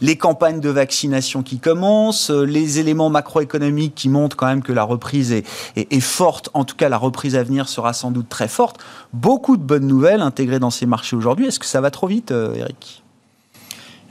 les 0.00 0.16
campagnes 0.16 0.60
de 0.60 0.70
vaccination 0.70 1.42
qui 1.42 1.58
commencent, 1.58 2.30
les 2.54 2.78
éléments 2.78 3.10
macroéconomiques 3.10 3.94
qui 3.94 4.08
montrent 4.08 4.36
quand 4.36 4.46
même 4.46 4.62
que 4.62 4.72
la 4.72 4.84
reprise 4.84 5.32
est, 5.32 5.44
est, 5.76 6.00
forte, 6.00 6.48
en 6.54 6.64
tout 6.64 6.76
cas 6.76 6.88
la 6.88 6.96
reprise 6.96 7.36
à 7.36 7.42
venir 7.42 7.68
sera 7.68 7.92
sans 7.92 8.10
doute 8.10 8.28
très 8.30 8.48
forte. 8.48 8.78
Beaucoup 9.12 9.58
de 9.58 9.62
bonnes 9.62 9.86
nouvelles 9.86 10.22
intégrées 10.22 10.60
dans 10.60 10.70
ces 10.70 10.86
marchés 10.86 11.16
aujourd'hui. 11.16 11.46
Est-ce 11.46 11.58
que 11.58 11.66
ça 11.66 11.80
va 11.80 11.90
trop 11.90 12.06
vite, 12.06 12.30
euh, 12.30 12.54
Eric? 12.54 13.02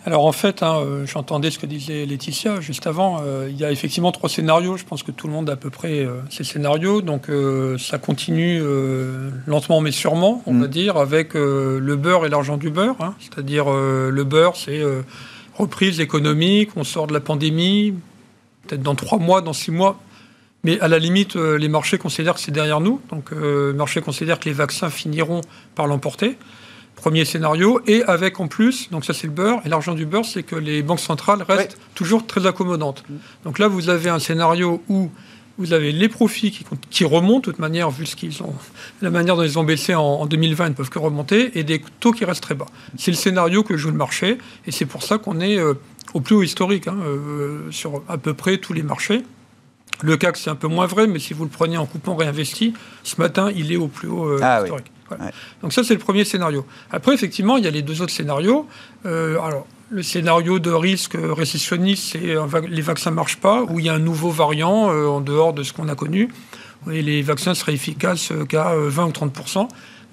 Alors 0.06 0.26
en 0.26 0.34
fait, 0.34 0.64
hein, 0.64 0.80
euh, 0.82 1.06
j'entendais 1.06 1.50
ce 1.50 1.58
que 1.58 1.66
disait 1.66 2.06
Laetitia 2.06 2.60
juste 2.60 2.88
avant. 2.88 3.22
Euh, 3.24 3.48
il 3.50 3.58
y 3.58 3.64
a 3.64 3.72
effectivement 3.72 4.12
trois 4.12 4.30
scénarios. 4.30 4.76
Je 4.76 4.84
pense 4.84 5.02
que 5.02 5.12
tout 5.12 5.28
le 5.28 5.34
monde 5.34 5.50
a 5.50 5.54
à 5.54 5.56
peu 5.56 5.70
près 5.70 6.06
ces 6.30 6.44
scénarios. 6.44 7.02
Donc 7.02 7.32
ça 7.80 7.98
continue 8.00 8.62
lentement 9.48 9.80
mais 9.80 9.92
sûrement, 9.92 10.44
on 10.46 10.56
va 10.56 10.68
mm. 10.68 10.70
dire, 10.70 10.98
avec 10.98 11.36
le 11.36 11.96
beurre 11.96 12.26
et 12.26 12.30
l'argent 12.30 12.58
du 12.58 12.70
beurre. 12.70 12.98
Hein. 13.00 13.16
C'est-à-dire 13.22 13.72
le 13.72 14.24
beurre, 14.26 14.58
c'est 14.58 14.82
reprise 15.58 16.00
économique, 16.00 16.72
on 16.76 16.84
sort 16.84 17.08
de 17.08 17.14
la 17.14 17.20
pandémie, 17.20 17.94
peut-être 18.68 18.82
dans 18.82 18.96
trois 18.96 19.20
mois, 19.20 19.42
dans 19.42 19.54
six 19.54 19.72
mois. 19.72 20.00
Mais 20.64 20.80
à 20.80 20.88
la 20.88 20.98
limite, 20.98 21.36
euh, 21.36 21.58
les 21.58 21.68
marchés 21.68 21.98
considèrent 21.98 22.36
que 22.36 22.40
c'est 22.40 22.52
derrière 22.52 22.80
nous. 22.80 23.02
Donc, 23.10 23.34
euh, 23.34 23.72
les 23.72 23.78
marchés 23.78 24.02
considèrent 24.02 24.40
que 24.40 24.46
les 24.46 24.54
vaccins 24.54 24.90
finiront 24.90 25.42
par 25.76 25.88
l'emporter. 25.88 26.38
Premier 26.96 27.26
scénario. 27.26 27.82
Et 27.86 28.04
avec 28.04 28.40
en 28.40 28.48
plus, 28.48 28.90
donc 28.90 29.04
ça 29.04 29.14
c'est 29.14 29.28
le 29.28 29.34
beurre, 29.34 29.60
et 29.66 29.70
l'argent 29.70 29.94
du 29.94 30.06
beurre, 30.06 30.26
c'est 30.26 30.44
que 30.44 30.56
les 30.56 30.82
banques 30.84 31.02
centrales 31.02 31.44
restent 31.44 31.78
toujours 31.96 32.26
très 32.26 32.46
accommodantes. 32.46 33.04
Donc 33.44 33.60
là, 33.60 33.68
vous 33.68 33.90
avez 33.90 34.10
un 34.10 34.20
scénario 34.20 34.82
où 34.88 35.12
vous 35.58 35.74
avez 35.74 35.92
les 35.92 36.10
profits 36.10 36.52
qui, 36.52 36.66
qui, 36.90 37.06
remontent, 37.06 37.40
de 37.40 37.46
toute 37.46 37.60
manière, 37.60 37.92
vu 37.92 38.06
ce 38.06 38.16
qu'ils 38.16 38.42
ont, 38.42 38.54
la 39.02 39.10
manière 39.10 39.36
dont 39.36 39.44
ils 39.44 39.60
ont 39.60 39.64
baissé 39.64 39.94
en, 39.94 40.26
2020, 40.26 40.66
ils 40.66 40.70
ne 40.70 40.74
peuvent 40.74 40.90
que 40.90 41.00
remonter, 41.00 41.58
et 41.58 41.64
des 41.64 41.82
taux 42.00 42.12
qui 42.12 42.26
restent 42.26 42.42
très 42.42 42.56
bas. 42.56 42.66
C'est 42.98 43.12
le 43.12 43.18
scénario 43.18 43.64
que 43.64 43.78
joue 43.78 43.90
le 43.90 43.98
marché, 43.98 44.38
et 44.66 44.72
c'est 44.72 44.86
pour 44.86 45.04
ça 45.04 45.18
qu'on 45.18 45.40
est 45.40 45.58
euh, 45.58 45.76
au 46.14 46.22
plus 46.22 46.36
haut 46.36 46.44
historique 46.44 46.88
hein, 46.88 46.98
euh, 47.06 47.72
sur 47.72 48.04
à 48.08 48.18
peu 48.18 48.34
près 48.34 48.58
tous 48.58 48.74
les 48.74 48.84
marchés. 48.84 49.24
Le 50.02 50.18
CAC, 50.18 50.38
c'est 50.38 50.50
un 50.50 50.56
peu 50.56 50.68
moins 50.68 50.86
vrai, 50.86 51.08
mais 51.08 51.20
si 51.20 51.34
vous 51.34 51.44
le 51.44 51.50
prenez 51.50 51.78
en 51.78 51.86
coupon 51.86 52.16
réinvesti, 52.16 52.74
ce 53.04 53.22
matin, 53.22 53.52
il 53.56 53.72
est 53.72 53.78
au 53.78 53.88
plus 53.88 54.08
haut 54.08 54.26
euh, 54.26 54.40
ah 54.42 54.62
historique. 54.62 54.92
Donc 55.62 55.74
ça, 55.74 55.84
c'est 55.84 55.94
le 55.94 56.00
premier 56.00 56.26
scénario. 56.26 56.66
Après, 56.92 57.14
effectivement, 57.14 57.58
il 57.58 57.64
y 57.64 57.68
a 57.68 57.72
les 57.72 57.84
deux 57.84 58.02
autres 58.02 58.12
scénarios. 58.12 58.68
Euh, 59.06 59.40
alors, 59.42 59.68
le 59.92 60.02
scénario 60.02 60.58
de 60.58 60.72
risque 60.72 61.16
récessionniste, 61.16 62.14
c'est 62.14 62.36
les 62.68 62.82
vaccins 62.82 63.12
ne 63.12 63.16
marchent 63.16 63.40
pas, 63.40 63.62
ou 63.64 63.80
il 63.80 63.86
y 63.86 63.90
a 63.90 63.94
un 63.94 64.00
nouveau 64.00 64.32
variant 64.32 64.88
en 64.88 65.22
dehors 65.22 65.54
de 65.54 65.62
ce 65.62 65.72
qu'on 65.72 65.88
a 65.88 65.94
connu, 65.94 66.30
et 66.92 67.04
les 67.04 67.22
vaccins 67.22 67.54
seraient 67.54 67.76
efficaces 67.76 68.34
qu'à 68.50 68.74
20 68.76 69.06
ou 69.06 69.12
30 69.12 69.34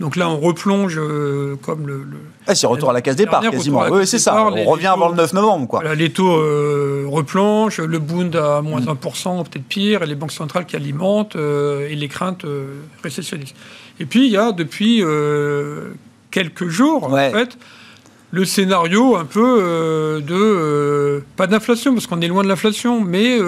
donc 0.01 0.17
là, 0.17 0.31
on 0.31 0.41
replonge 0.41 0.99
euh, 0.99 1.57
comme 1.63 1.87
le. 1.87 2.07
Ah, 2.47 2.55
c'est 2.55 2.67
retour 2.67 2.89
à 2.89 2.95
la 2.95 3.03
case 3.03 3.17
départ, 3.17 3.43
quasiment. 3.43 3.85
Oui, 3.91 4.07
c'est 4.07 4.19
ça. 4.19 4.47
on 4.47 4.65
revient 4.65 4.87
avant 4.87 5.11
le 5.11 5.15
9 5.15 5.35
novembre. 5.35 5.69
Quoi. 5.69 5.95
les 5.95 6.11
taux 6.11 6.39
euh, 6.39 7.05
replongent, 7.07 7.81
le 7.81 7.99
Bund 7.99 8.35
à 8.35 8.63
moins 8.63 8.81
1%, 8.81 8.91
mm. 8.95 9.45
peut-être 9.45 9.65
pire, 9.65 10.03
et 10.03 10.07
les 10.07 10.15
banques 10.15 10.33
centrales 10.33 10.65
qui 10.65 10.75
alimentent, 10.75 11.37
euh, 11.37 11.87
et 11.91 11.95
les 11.95 12.09
craintes 12.09 12.47
récessionnistes. 13.05 13.55
Et 14.01 14.07
puis, 14.07 14.27
il 14.27 14.33
y 14.33 14.39
a 14.39 14.53
depuis 14.53 15.05
quelques 16.31 16.69
jours, 16.69 17.05
en 17.05 17.17
fait, 17.17 17.59
le 18.31 18.45
scénario 18.45 19.17
un 19.17 19.25
peu 19.25 20.23
de. 20.27 21.23
pas 21.37 21.47
d'inflation, 21.47 21.95
parce 21.95 22.07
qu'on 22.07 22.21
est 22.21 22.29
loin 22.29 22.43
de 22.43 22.49
l'inflation, 22.49 23.01
mais 23.01 23.39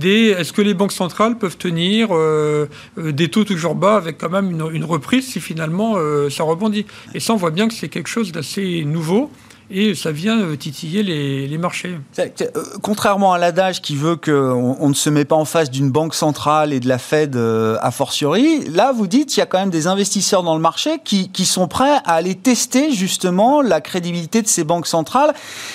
est-ce 0.00 0.52
que 0.52 0.62
les 0.62 0.74
banques 0.74 0.92
centrales 0.92 1.38
peuvent 1.38 1.56
tenir 1.56 2.08
euh, 2.12 2.66
euh, 2.98 3.12
des 3.12 3.28
taux 3.28 3.44
toujours 3.44 3.74
bas 3.74 3.96
avec 3.96 4.18
quand 4.18 4.30
même 4.30 4.50
une, 4.72 4.84
reprise 4.84 5.26
si 5.26 5.40
finalement 5.40 5.94
euh, 5.96 6.30
ça 6.30 6.44
rebondit? 6.44 6.86
Et 7.14 7.20
ça, 7.20 7.34
on 7.34 7.36
voit 7.36 7.50
bien 7.50 7.68
que 7.68 7.74
c'est 7.74 7.88
quelque 7.88 8.08
chose 8.08 8.32
d'assez 8.32 8.84
nouveau. 8.84 9.30
Et 9.70 9.94
ça 9.94 10.12
vient 10.12 10.38
euh, 10.40 10.56
titiller 10.56 11.02
les, 11.02 11.58
marchés. 11.58 11.98
Euh, 12.18 12.44
contrairement 12.82 13.32
à 13.32 13.38
l'adage 13.38 13.80
qui 13.80 13.96
veut 13.96 14.16
qu'on 14.16 14.76
on 14.78 14.88
ne 14.88 14.94
se 14.94 15.08
met 15.08 15.24
pas 15.24 15.36
en 15.36 15.44
face 15.44 15.70
d'une 15.70 15.90
banque 15.90 16.14
centrale 16.14 16.72
et 16.72 16.80
de 16.80 16.88
la 16.88 16.98
Fed 16.98 17.36
euh, 17.36 17.76
a 17.80 17.90
fortiori, 17.90 18.64
là 18.66 18.92
vous 18.92 19.06
dites 19.06 19.28
qu'il 19.28 19.38
y 19.38 19.42
a 19.42 19.46
quand 19.46 19.58
même 19.58 19.70
des 19.70 19.86
investisseurs 19.86 20.42
dans 20.42 20.54
le 20.54 20.60
marché 20.60 20.98
qui, 21.04 21.30
qui, 21.30 21.46
sont 21.46 21.68
prêts 21.68 21.98
à 22.04 22.14
aller 22.14 22.34
tester 22.34 22.92
justement 22.92 23.62
la 23.62 23.80
crédibilité 23.80 24.42
de 24.42 24.48
ces 24.48 24.64
banques 24.64 24.86
centrales, 24.86 25.32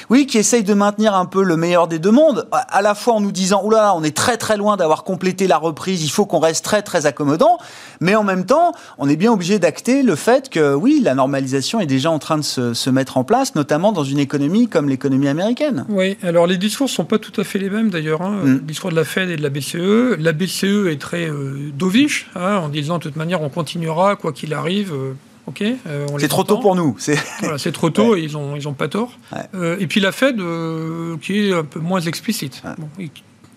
oui, 0.10 0.28
qui 0.28 0.38
essayent 0.38 0.64
de 0.64 0.74
maintenir 0.74 1.16
un 1.16 1.26
peu 1.26 1.44
le 1.44 1.58
meilleur 1.58 1.88
des 1.88 2.00
deux 2.00 2.12
mondes, 2.12 2.48
à 2.52 2.82
la 2.82 2.96
fois 2.96 3.16
en 3.16 3.22
nous 3.22 3.32
disant, 3.32 3.64
oulala, 3.64 3.96
on 3.96 4.04
est 4.04 4.16
très 4.16 4.38
très 4.38 4.58
loin 4.58 4.78
d'avoir 4.78 5.04
complété 5.04 5.48
la 5.48 5.58
reprise, 5.58 6.04
il 6.04 6.10
faut 6.10 6.26
qu'on 6.26 6.40
reste 6.40 6.64
très 6.66 6.82
très 6.82 7.06
accommodant, 7.06 7.58
mais 8.00 8.16
en 8.16 8.24
même 8.24 8.46
temps, 8.46 8.74
on 8.98 9.08
est 9.10 9.16
bien 9.16 9.32
obligé 9.32 9.60
d'acter 9.60 10.04
le 10.04 10.16
fait 10.16 10.50
que 10.50 10.74
oui, 10.74 11.02
la 11.04 11.16
normalisation 11.16 11.80
est 11.80 11.86
déjà 11.86 12.12
en 12.12 12.20
train 12.20 12.38
de 12.38 12.44
se, 12.44 12.74
se 12.74 12.90
mettre 12.90 13.18
en 13.18 13.24
place, 13.24 13.56
notamment 13.56 13.77
dans 13.92 14.04
une 14.04 14.20
économie 14.20 14.68
comme 14.68 14.90
l'économie 14.90 15.28
américaine. 15.28 15.86
Oui, 15.90 16.18
alors 16.24 16.48
les 16.48 16.58
discours 16.58 16.88
ne 16.88 16.92
sont 16.92 17.06
pas 17.06 17.20
tout 17.20 17.40
à 17.40 17.44
fait 17.44 17.60
les 17.60 17.70
mêmes 17.70 17.90
d'ailleurs. 17.90 18.22
Hein. 18.22 18.42
Mm. 18.44 18.54
Le 18.54 18.60
discours 18.60 18.90
de 18.92 18.96
la 18.96 19.04
Fed 19.04 19.30
et 19.30 19.38
de 19.38 19.44
la 19.44 19.50
BCE. 19.50 20.20
La 20.20 20.34
BCE 20.34 20.88
est 20.88 21.00
très 21.00 21.30
euh, 21.30 21.72
dovish, 21.74 22.28
hein, 22.36 22.58
en 22.58 22.70
disant 22.70 22.98
de 22.98 23.04
toute 23.04 23.16
manière 23.16 23.42
on 23.42 23.50
continuera 23.50 24.16
quoi 24.16 24.34
qu'il 24.34 24.54
arrive. 24.54 24.94
Euh, 24.94 25.14
ok. 25.48 25.62
Euh, 25.62 26.08
c'est 26.20 26.28
trop 26.28 26.44
tôt 26.44 26.58
pour 26.58 26.76
nous. 26.76 26.96
C'est 27.00 27.18
voilà, 27.42 27.58
trop 27.58 27.90
tôt 27.90 28.16
et 28.16 28.22
ils 28.22 28.34
n'ont 28.34 28.56
ils 28.56 28.68
ont 28.68 28.74
pas 28.74 28.88
tort. 28.88 29.12
et 29.80 29.88
puis 29.88 30.00
la 30.00 30.12
Fed 30.12 30.42
qui 31.22 31.48
est 31.48 31.54
un 31.54 31.64
peu 31.64 31.80
moins 31.80 32.02
explicite. 32.02 32.62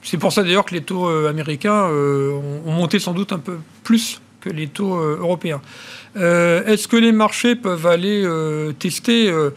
c'est 0.03 0.19
pour 0.19 0.33
ça 0.33 0.43
d'ailleurs 0.43 0.65
que 0.65 0.75
les 0.75 0.83
taux 0.83 1.09
américains 1.27 1.85
ont 1.85 2.73
monté 2.73 2.99
sans 2.99 3.13
doute 3.13 3.33
un 3.33 3.39
peu 3.39 3.59
plus 3.83 4.21
que 4.41 4.51
les 4.51 4.69
taux 4.69 4.95
européens. 4.97 5.61
Euh, 6.17 6.65
est-ce 6.67 6.89
que 6.89 6.97
les 6.97 7.13
marchés 7.13 7.55
peuvent 7.55 7.87
aller 7.87 8.23
euh, 8.25 8.73
tester 8.73 9.31
euh, 9.31 9.51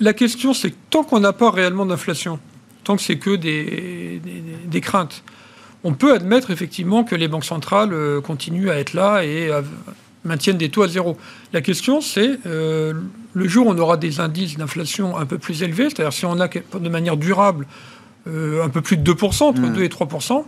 la, 0.00 0.12
question, 0.14 0.54
c'est 0.54 0.70
que 0.70 0.76
tant 0.90 1.04
qu'on 1.04 1.20
n'a 1.20 1.32
pas 1.32 1.50
réellement 1.50 1.84
d'inflation, 1.84 2.38
tant 2.84 2.96
que 2.96 3.02
c'est 3.02 3.18
que 3.18 3.36
des, 3.36 4.80
craintes, 4.80 5.22
on 5.84 5.92
peut 5.92 6.14
admettre 6.14 6.50
effectivement 6.50 7.04
que 7.04 7.14
les 7.14 7.28
banques 7.28 7.44
centrales 7.44 7.94
continuent 8.22 8.70
à 8.70 8.78
être 8.78 8.94
là 8.94 9.22
et 9.24 9.50
maintiennent 10.24 10.58
des 10.58 10.68
taux 10.68 10.82
à 10.82 10.88
zéro. 10.88 11.18
La 11.52 11.60
question, 11.60 12.00
c'est 12.00 12.38
le 12.44 13.48
jour 13.48 13.66
où 13.66 13.70
on 13.70 13.78
aura 13.78 13.96
des 13.96 14.20
indices 14.20 14.56
d'inflation 14.56 15.16
un 15.16 15.26
peu 15.26 15.38
plus 15.38 15.62
élevés, 15.64 15.90
c'est-à-dire 15.90 16.12
si 16.12 16.24
on 16.24 16.38
a 16.40 16.48
de 16.48 16.88
manière 16.88 17.16
durable 17.16 17.66
un 18.26 18.68
peu 18.68 18.80
plus 18.80 18.96
de 18.96 19.12
2%, 19.12 19.42
entre 19.42 19.60
2 19.60 19.68
mmh. 19.68 19.82
et 19.82 19.88
3%, 19.88 20.44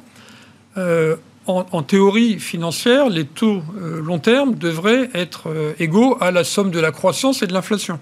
en, 1.46 1.82
théorie 1.82 2.38
financière, 2.38 3.08
les 3.10 3.26
taux 3.26 3.62
euh, 3.80 4.00
long 4.00 4.18
terme 4.18 4.54
devraient 4.54 5.10
être 5.14 5.48
euh, 5.48 5.72
égaux 5.78 6.16
à 6.20 6.30
la 6.30 6.42
somme 6.42 6.70
de 6.70 6.80
la 6.80 6.90
croissance 6.90 7.42
et 7.42 7.46
de 7.46 7.52
l'inflation. 7.52 7.98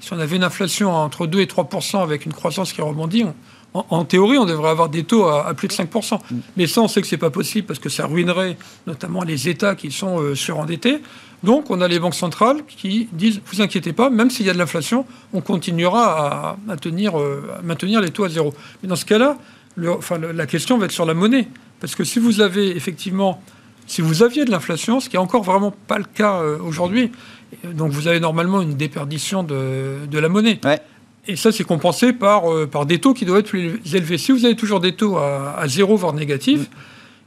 Si 0.00 0.12
on 0.12 0.18
avait 0.18 0.36
une 0.36 0.44
inflation 0.44 0.94
entre 0.94 1.26
2 1.26 1.40
et 1.40 1.46
3% 1.46 2.02
avec 2.02 2.24
une 2.24 2.32
croissance 2.32 2.72
qui 2.72 2.80
rebondit, 2.80 3.24
en, 3.74 4.04
théorie, 4.06 4.38
on 4.38 4.46
devrait 4.46 4.70
avoir 4.70 4.88
des 4.88 5.04
taux 5.04 5.26
à, 5.26 5.52
plus 5.52 5.68
de 5.68 5.74
5% 5.74 6.18
Mais 6.56 6.66
ça, 6.66 6.80
on 6.80 6.88
sait 6.88 7.02
que 7.02 7.06
c'est 7.06 7.18
pas 7.18 7.30
possible 7.30 7.66
parce 7.66 7.78
que 7.78 7.90
ça 7.90 8.06
ruinerait 8.06 8.56
notamment 8.86 9.22
les 9.22 9.48
États 9.48 9.74
qui 9.74 9.90
sont 9.90 10.20
euh, 10.20 10.34
surendettés. 10.34 11.02
Donc, 11.44 11.70
on 11.70 11.80
a 11.82 11.88
les 11.88 11.98
banques 11.98 12.14
centrales 12.14 12.64
qui 12.66 13.08
disent 13.12 13.42
vous 13.44 13.60
inquiétez 13.60 13.92
pas, 13.92 14.08
même 14.08 14.30
s'il 14.30 14.46
y 14.46 14.50
a 14.50 14.54
de 14.54 14.58
l'inflation, 14.58 15.04
on 15.34 15.42
continuera 15.42 16.56
à, 16.68 16.76
tenir, 16.76 17.14
à 17.16 17.62
maintenir 17.62 18.00
les 18.00 18.10
taux 18.10 18.24
à 18.24 18.30
zéro. 18.30 18.54
Mais 18.82 18.88
dans 18.88 18.96
ce 18.96 19.04
cas-là, 19.04 19.36
enfin, 19.86 20.18
la 20.18 20.46
question 20.46 20.78
va 20.78 20.86
être 20.86 20.92
sur 20.92 21.04
la 21.04 21.14
monnaie. 21.14 21.48
Parce 21.80 21.94
que 21.94 22.04
si 22.04 22.18
vous 22.18 22.40
avez 22.40 22.76
effectivement, 22.76 23.42
si 23.86 24.02
vous 24.02 24.22
aviez 24.22 24.44
de 24.44 24.50
l'inflation, 24.50 25.00
ce 25.00 25.08
qui 25.08 25.16
n'est 25.16 25.22
encore 25.22 25.42
vraiment 25.42 25.74
pas 25.86 25.98
le 25.98 26.04
cas 26.04 26.40
euh, 26.40 26.58
aujourd'hui, 26.58 27.10
donc 27.64 27.92
vous 27.92 28.08
avez 28.08 28.20
normalement 28.20 28.60
une 28.60 28.74
déperdition 28.74 29.42
de, 29.42 30.06
de 30.10 30.18
la 30.18 30.28
monnaie. 30.28 30.60
Et 31.26 31.36
ça, 31.36 31.52
c'est 31.52 31.64
compensé 31.64 32.12
par, 32.12 32.50
euh, 32.50 32.66
par 32.66 32.86
des 32.86 32.98
taux 33.00 33.12
qui 33.12 33.26
doivent 33.26 33.40
être 33.40 33.48
plus 33.48 33.80
élevés. 33.92 34.16
Si 34.16 34.32
vous 34.32 34.44
avez 34.44 34.56
toujours 34.56 34.80
des 34.80 34.92
taux 34.94 35.18
à, 35.18 35.62
zéro, 35.66 35.96
voire 35.96 36.14
négatifs, 36.14 36.62
mm. 36.62 36.66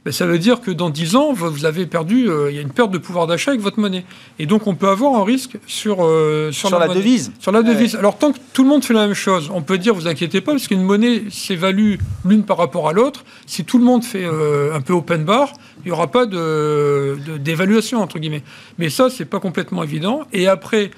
Ben, 0.04 0.10
ça 0.10 0.26
veut 0.26 0.38
dire 0.38 0.60
que 0.60 0.72
dans 0.72 0.90
10 0.90 1.14
ans, 1.14 1.32
vous 1.32 1.64
avez 1.64 1.86
perdu, 1.86 2.28
euh, 2.28 2.50
il 2.50 2.56
y 2.56 2.58
a 2.58 2.62
une 2.62 2.72
perte 2.72 2.90
de 2.90 2.98
pouvoir 2.98 3.28
d'achat 3.28 3.52
avec 3.52 3.62
votre 3.62 3.78
monnaie. 3.78 4.04
Et 4.40 4.46
donc, 4.46 4.66
on 4.66 4.74
peut 4.74 4.88
avoir 4.88 5.14
un 5.14 5.24
risque 5.24 5.58
sur, 5.68 5.98
euh, 6.00 6.50
sur, 6.50 6.76
la, 6.76 6.88
devise. 6.88 7.32
Sur 7.38 7.52
la 7.52 7.62
devise. 7.62 7.94
Alors, 7.94 8.18
tant 8.18 8.32
que 8.32 8.38
tout 8.52 8.64
le 8.64 8.68
monde 8.68 8.84
fait 8.84 8.94
la 8.94 9.06
même 9.06 9.14
chose, 9.14 9.48
on 9.54 9.62
peut 9.62 9.78
dire, 9.78 9.94
vous 9.94 10.08
inquiétez 10.08 10.40
pas, 10.40 10.52
parce 10.52 10.66
qu'une 10.66 10.82
monnaie 10.82 11.22
s'évalue 11.30 11.96
l'une 12.24 12.42
par 12.42 12.58
rapport 12.58 12.88
à 12.88 12.92
l'autre. 12.92 13.24
Si 13.46 13.64
tout 13.64 13.78
le 13.78 13.84
monde 13.84 14.02
fait 14.02 14.24
euh, 14.24 14.74
un 14.74 14.80
peu 14.80 14.92
open 14.92 15.24
bar, 15.24 15.52
il 15.84 15.86
n'y 15.86 15.92
aura 15.92 16.08
pas 16.08 16.26
d'évaluation, 16.26 17.98
de, 17.98 18.02
entre 18.02 18.18
guillemets. 18.18 18.42
Mais 18.78 18.90
ça, 18.90 19.08
c'est 19.08 19.24
pas 19.24 19.38
complètement 19.38 19.84
évident. 19.84 20.22
Et 20.32 20.48
après, 20.48 20.90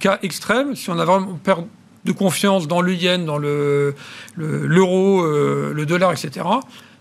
cas 0.00 0.18
extrême, 0.22 0.76
si 0.76 0.90
on 0.90 0.98
a 0.98 1.04
vraiment 1.06 1.38
perdu 1.42 1.66
de 2.04 2.12
confiance 2.12 2.68
dans 2.68 2.82
le 2.82 2.92
yen, 2.92 3.24
dans 3.24 3.38
l'euro, 3.38 3.94
le, 4.36 4.66
l'euro 4.66 5.22
le 5.24 5.86
dollar, 5.86 6.12
etc., 6.12 6.42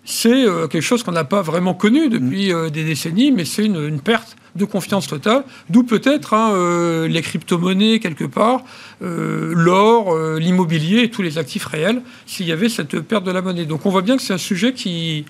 c'est 0.05 0.45
euh, 0.45 0.67
quelque 0.67 0.81
chose 0.81 1.03
qu'on 1.03 1.11
n'a 1.11 1.23
pas 1.23 1.41
vraiment 1.41 1.73
connu 1.73 2.09
depuis 2.09 2.51
mm. 2.51 2.55
euh, 2.55 2.69
des 2.69 2.83
décennies, 2.83 3.31
mais 3.31 3.45
c'est 3.45 3.65
une, 3.65 3.99
perte 4.01 4.35
de 4.55 4.65
confiance 4.65 5.07
totale, 5.07 5.43
d'où 5.69 5.83
peut-être 5.83 6.33
hein, 6.33 6.51
euh, 6.53 7.07
les 7.07 7.21
crypto-monnaies 7.21 7.99
quelque 7.99 8.25
part, 8.25 8.61
l'or, 9.01 10.15
l'immobilier 10.37 11.03
et 11.03 11.09
tous 11.09 11.23
les 11.23 11.37
actifs 11.37 11.65
réels, 11.65 12.01
s'il 12.25 12.45
y 12.45 12.51
avait 12.51 12.69
cette 12.69 12.99
perte 12.99 13.23
de 13.23 13.31
la 13.31 13.41
monnaie. 13.41 13.65
Donc 13.65 13.85
on 13.85 13.89
voit 13.89 14.03
bien 14.03 14.15
que 14.15 14.21
c'est 14.21 14.33
un 14.33 14.37
sujet 14.37 14.73
qui, 14.73 15.25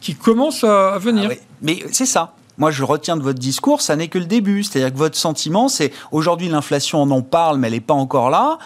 qui 0.00 0.14
commence 0.14 0.64
à, 0.64 0.98
venir. 0.98 1.30
Ah 1.32 1.36
mais 1.60 1.84
c'est 1.92 2.06
ça 2.06 2.34
moi 2.56 2.72
je 2.72 2.82
retiens 2.82 3.16
de 3.16 3.22
votre 3.22 3.38
discours, 3.38 3.80
ça 3.80 3.94
n'est 3.94 4.08
que 4.08 4.18
le 4.18 4.24
début. 4.24 4.64
C'est-à-dire 4.64 4.92
que 4.92 4.98
votre 4.98 5.16
sentiment, 5.16 5.68
c'est 5.68 5.92
aujourd'hui 6.10 6.48
l'inflation, 6.48 7.00
on 7.00 7.10
en 7.12 7.22
parle, 7.22 7.56
mais 7.56 7.68
elle 7.68 7.74
n'est 7.74 7.80
pas 7.80 7.94
encore 7.94 8.30
là 8.30 8.58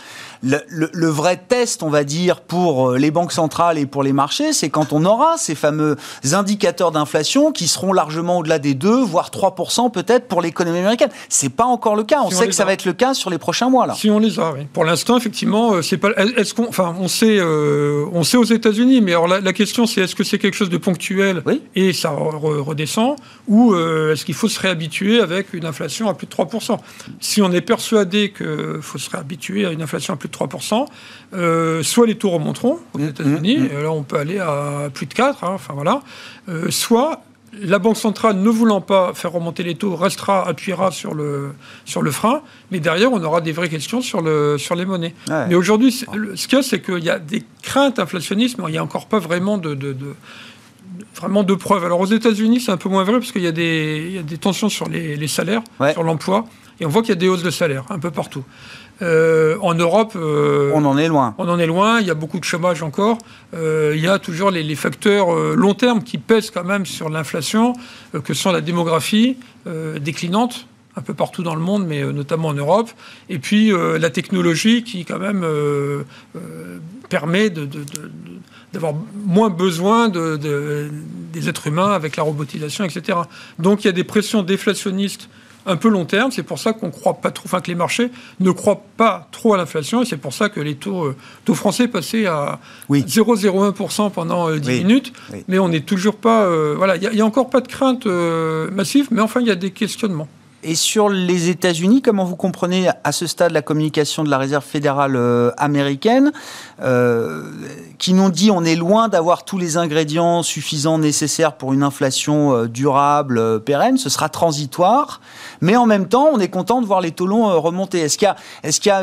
le, 0.43 1.09
vrai 1.09 1.41
test, 1.49 1.83
on 1.83 1.89
va 1.89 2.05
dire, 2.05 2.41
pour 2.41 2.91
euh, 2.91 2.99
les 2.99 3.11
banques 3.11 3.33
centrales 3.33 3.79
et 3.79 3.87
pour 3.87 4.03
les 4.03 4.13
marchés, 4.13 4.53
c'est 4.53 4.71
quand 4.71 4.93
on 4.93 5.05
aura 5.05 5.37
ces 5.37 5.55
fameux 5.55 5.97
indicateurs 6.33 6.91
d'inflation 6.91 7.53
qui 7.53 7.69
seront 7.69 7.93
largement 7.93 8.39
au-delà 8.39 8.59
des 8.59 8.75
2, 8.75 9.03
voire 9.03 9.31
3% 9.31 9.91
peut-être 9.91 10.27
pour 10.27 10.43
l'économie 10.43 10.79
américaine. 10.79 11.11
C'est 11.29 11.49
pas 11.49 11.65
encore 11.65 11.97
le 11.97 12.03
cas. 12.03 12.23
On 12.25 12.31
sait 12.31 12.47
que 12.47 12.55
ça 12.55 12.65
va 12.65 12.73
être 12.73 12.85
le 12.85 12.93
cas 12.93 13.15
sur 13.15 13.31
les 13.31 13.39
prochains 13.39 13.71
mois. 13.71 13.87
Là. 13.87 13.95
Si 13.95 14.11
on 14.11 14.19
les 14.19 14.39
a, 14.39 14.53
oui. 14.53 14.67
Pour 14.73 14.85
l'instant, 14.85 15.17
effectivement, 15.17 15.75
euh, 15.75 15.83
c'est 15.83 15.99
pas. 15.99 16.11
Est-ce 16.37 16.55
qu'on, 16.55 16.69
enfin, 16.69 16.95
on 16.99 17.09
sait, 17.09 17.39
euh, 17.39 18.05
on 18.13 18.25
sait 18.25 18.37
aux 18.37 18.45
États-Unis, 18.45 19.01
mais 19.01 19.13
alors 19.13 19.29
la, 19.29 19.53
question, 19.53 19.87
c'est 19.87 20.01
est-ce 20.01 20.15
que 20.15 20.25
c'est 20.25 20.39
quelque 20.39 20.55
chose 20.55 20.71
de 20.71 20.79
ponctuel 20.79 21.43
et 21.75 21.93
ça 21.93 22.11
redescend, 22.11 23.17
ou 23.49 23.75
est-ce 23.75 24.25
qu'il 24.25 24.35
faut 24.35 24.49
se 24.49 24.59
réhabituer 24.59 25.21
avec 25.21 25.53
une 25.53 25.67
inflation 25.67 26.09
à 26.09 26.15
plus 26.15 26.27
de 26.27 26.33
3% 26.33 26.79
Si 27.21 27.43
on 27.43 27.53
est 27.53 27.61
persuadé 27.61 28.33
qu'il 28.33 28.81
faut 28.81 28.99
se 28.99 29.11
réhabituer 29.11 29.67
à 29.67 29.71
une 29.71 29.83
inflation 29.83 30.15
à 30.15 30.17
plus 30.17 30.29
de 30.29 30.32
3%. 30.33 30.87
Euh, 31.35 31.83
soit 31.83 32.07
les 32.07 32.17
taux 32.17 32.31
remonteront 32.31 32.79
aux 32.95 32.99
mmh, 32.99 33.09
États-Unis, 33.09 33.59
mmh, 33.59 33.65
mmh. 33.65 33.83
là 33.83 33.93
on 33.93 34.03
peut 34.03 34.17
aller 34.17 34.39
à 34.39 34.91
plus 34.93 35.07
de 35.07 35.15
4, 35.15 35.45
hein, 35.45 35.53
enfin 35.55 35.75
voilà. 35.75 36.03
Euh, 36.49 36.71
soit 36.71 37.23
la 37.61 37.79
Banque 37.79 37.97
centrale, 37.97 38.37
ne 38.37 38.49
voulant 38.49 38.81
pas 38.81 39.13
faire 39.15 39.33
remonter 39.33 39.63
les 39.63 39.75
taux, 39.75 39.95
restera, 39.95 40.47
appuiera 40.49 40.91
sur 40.91 41.15
le, 41.15 41.53
sur 41.85 42.03
le 42.03 42.11
frein, 42.11 42.43
mais 42.71 42.81
derrière, 42.81 43.13
on 43.13 43.23
aura 43.23 43.41
des 43.41 43.53
vraies 43.53 43.69
questions 43.69 44.01
sur, 44.01 44.23
le, 44.23 44.57
sur 44.59 44.75
les 44.75 44.87
monnaies. 44.87 45.15
Mais 45.29 45.55
aujourd'hui, 45.55 45.93
ce 45.93 46.05
qu'il 46.07 46.57
y 46.57 46.61
a, 46.61 46.63
c'est 46.63 46.81
qu'il 46.81 47.05
y 47.05 47.11
a 47.11 47.19
des 47.19 47.43
craintes 47.63 47.99
inflationnistes, 47.99 48.59
mais 48.59 48.65
il 48.69 48.73
n'y 48.73 48.79
a 48.79 48.83
encore 48.83 49.07
pas 49.07 49.19
vraiment 49.19 49.59
de, 49.59 49.75
de, 49.75 49.95
vraiment 51.17 51.43
de 51.43 51.55
preuves. 51.55 51.85
Alors 51.85 52.01
aux 52.01 52.07
États-Unis, 52.07 52.61
c'est 52.61 52.73
un 52.73 52.77
peu 52.77 52.89
moins 52.89 53.05
vrai, 53.05 53.19
parce 53.19 53.33
qu'il 53.33 53.43
y, 53.43 53.47
a 53.47 53.53
des 53.53 54.39
tensions 54.41 54.69
sur 54.69 54.89
les, 54.89 55.29
salaires, 55.29 55.63
sur 55.93 56.03
l'emploi, 56.03 56.47
et 56.81 56.87
on 56.87 56.89
voit 56.89 57.03
qu'il 57.03 57.11
y 57.11 57.13
a 57.13 57.17
des 57.17 57.29
hausses 57.29 57.43
de 57.43 57.51
salaires 57.51 57.85
un 57.91 57.99
peu 57.99 58.11
partout. 58.11 58.45
Euh, 59.03 59.57
en 59.61 59.75
Europe, 59.75 60.13
euh, 60.15 60.71
on 60.75 60.85
en 60.85 60.97
est 60.97 61.09
loin. 61.09 61.35
On 61.39 61.49
en 61.49 61.59
est 61.59 61.67
loin. 61.67 62.01
Il 62.01 62.07
y 62.07 62.11
a 62.11 62.15
beaucoup 62.15 62.39
de 62.39 62.45
chômage 62.45 62.83
encore. 62.83 63.19
Euh, 63.55 63.93
il 63.97 64.03
y 64.03 64.07
a 64.07 64.19
toujours 64.19 64.51
les, 64.51 64.75
facteurs 64.75 65.35
long 65.57 65.75
terme 65.75 66.03
qui 66.03 66.19
pèsent 66.19 66.51
quand 66.51 66.65
même 66.65 66.87
sur 66.87 67.09
l'inflation, 67.09 67.75
que 68.25 68.35
sont 68.35 68.53
la 68.53 68.61
démographie 68.61 69.37
déclinante 70.01 70.67
un 70.97 71.01
peu 71.01 71.15
partout 71.15 71.43
dans 71.43 71.55
le 71.55 71.61
monde, 71.61 71.87
mais 71.87 72.03
notamment 72.03 72.49
en 72.49 72.55
Europe, 72.55 72.91
et 73.29 73.39
puis 73.39 73.71
la 73.99 74.11
technologie 74.11 74.83
qui 74.83 75.05
quand 75.05 75.19
même 75.19 75.47
permet 77.09 77.51
d'avoir 78.73 78.95
moins 79.27 79.51
besoin 79.51 80.09
des 80.09 81.49
êtres 81.49 81.67
humains 81.67 81.93
avec 81.93 82.17
la 82.17 82.23
robotisation, 82.23 82.85
etc. 82.85 83.19
Donc 83.59 83.85
il 83.85 83.87
y 83.87 83.91
a 83.91 83.93
des 83.93 84.05
pressions 84.05 84.43
déflationnistes 84.43 85.29
un 85.67 85.77
peu 85.77 85.89
long 85.89 86.05
terme. 86.05 86.31
C'est 86.31 86.43
pour 86.43 86.59
ça 86.59 86.73
qu'on 86.73 86.91
croit 86.91 87.15
pas 87.15 87.31
trop, 87.31 87.45
enfin 87.47 87.61
que 87.61 87.69
les 87.69 87.75
marchés 87.75 88.11
ne 88.41 88.51
croient 88.51 88.83
pas 88.97 89.29
trop 89.33 89.55
à 89.55 89.57
l'inflation. 89.57 90.03
Et 90.03 90.05
c'est 90.05 90.17
pour 90.17 90.35
ça 90.35 90.49
que 90.49 90.61
les 90.61 90.75
taux, 90.75 91.05
euh, 91.05 91.17
taux 91.45 91.55
français 91.55 91.89
passaient 91.89 92.27
à 92.27 92.61
0,01% 92.91 94.11
pendant 94.11 94.51
10 94.51 94.69
euh, 94.69 94.79
minutes. 94.79 95.13
Mais 95.49 95.59
on 95.59 95.69
n'est 95.69 95.81
toujours 95.81 96.17
pas. 96.17 96.45
Euh, 96.45 96.75
voilà, 96.77 96.97
il 96.97 97.11
n'y 97.11 97.21
a, 97.21 97.27
encore 97.27 97.51
pas 97.51 97.61
de 97.61 97.69
crainte 97.69 98.07
massive, 98.07 99.09
mais 99.11 99.21
enfin, 99.21 99.41
il 99.41 99.47
y 99.47 99.51
a 99.51 99.57
des 99.57 99.71
questionnements. 99.71 100.29
Et 100.65 100.77
sur 100.77 101.09
les 101.09 101.49
États-Unis, 101.49 102.03
comment 102.03 102.25
vous 102.25 102.37
comprenez 102.37 102.89
à 103.03 103.11
ce 103.11 103.27
stade 103.27 103.51
la 103.51 103.63
communication 103.63 104.23
de 104.23 104.31
la 104.31 104.39
Réserve 104.39 104.65
fédérale 104.65 105.17
euh, 105.17 105.51
américaine, 105.57 106.31
euh, 106.81 107.43
qui 107.99 108.13
nous 108.13 108.31
dit 108.31 108.53
on 108.53 108.63
est 108.63 108.77
loin 108.77 109.09
d'avoir 109.09 109.45
tous 109.45 109.59
les 109.59 109.77
ingrédients 109.77 110.45
suffisants 110.45 110.99
nécessaires 110.99 111.55
pour 111.55 111.73
une 111.73 111.83
inflation 111.83 112.55
euh, 112.55 112.69
durable, 112.69 113.61
pérenne, 113.65 113.99
ce 113.99 114.09
sera 114.09 114.29
transitoire, 114.29 115.21
mais 115.61 115.75
en 115.75 115.87
même 115.87 116.07
temps, 116.07 116.29
on 116.33 116.39
est 116.39 116.49
content 116.49 116.81
de 116.81 116.87
voir 116.87 117.01
les 117.01 117.11
taux 117.11 117.27
longs 117.27 117.61
remonter. 117.61 117.99
Est-ce 117.99 118.17
qu'il 118.17 118.27
y 118.27 118.29
a, 118.29 118.37
est-ce 118.63 118.81
qu'il 118.81 118.91
y 118.91 118.93
a 118.93 119.03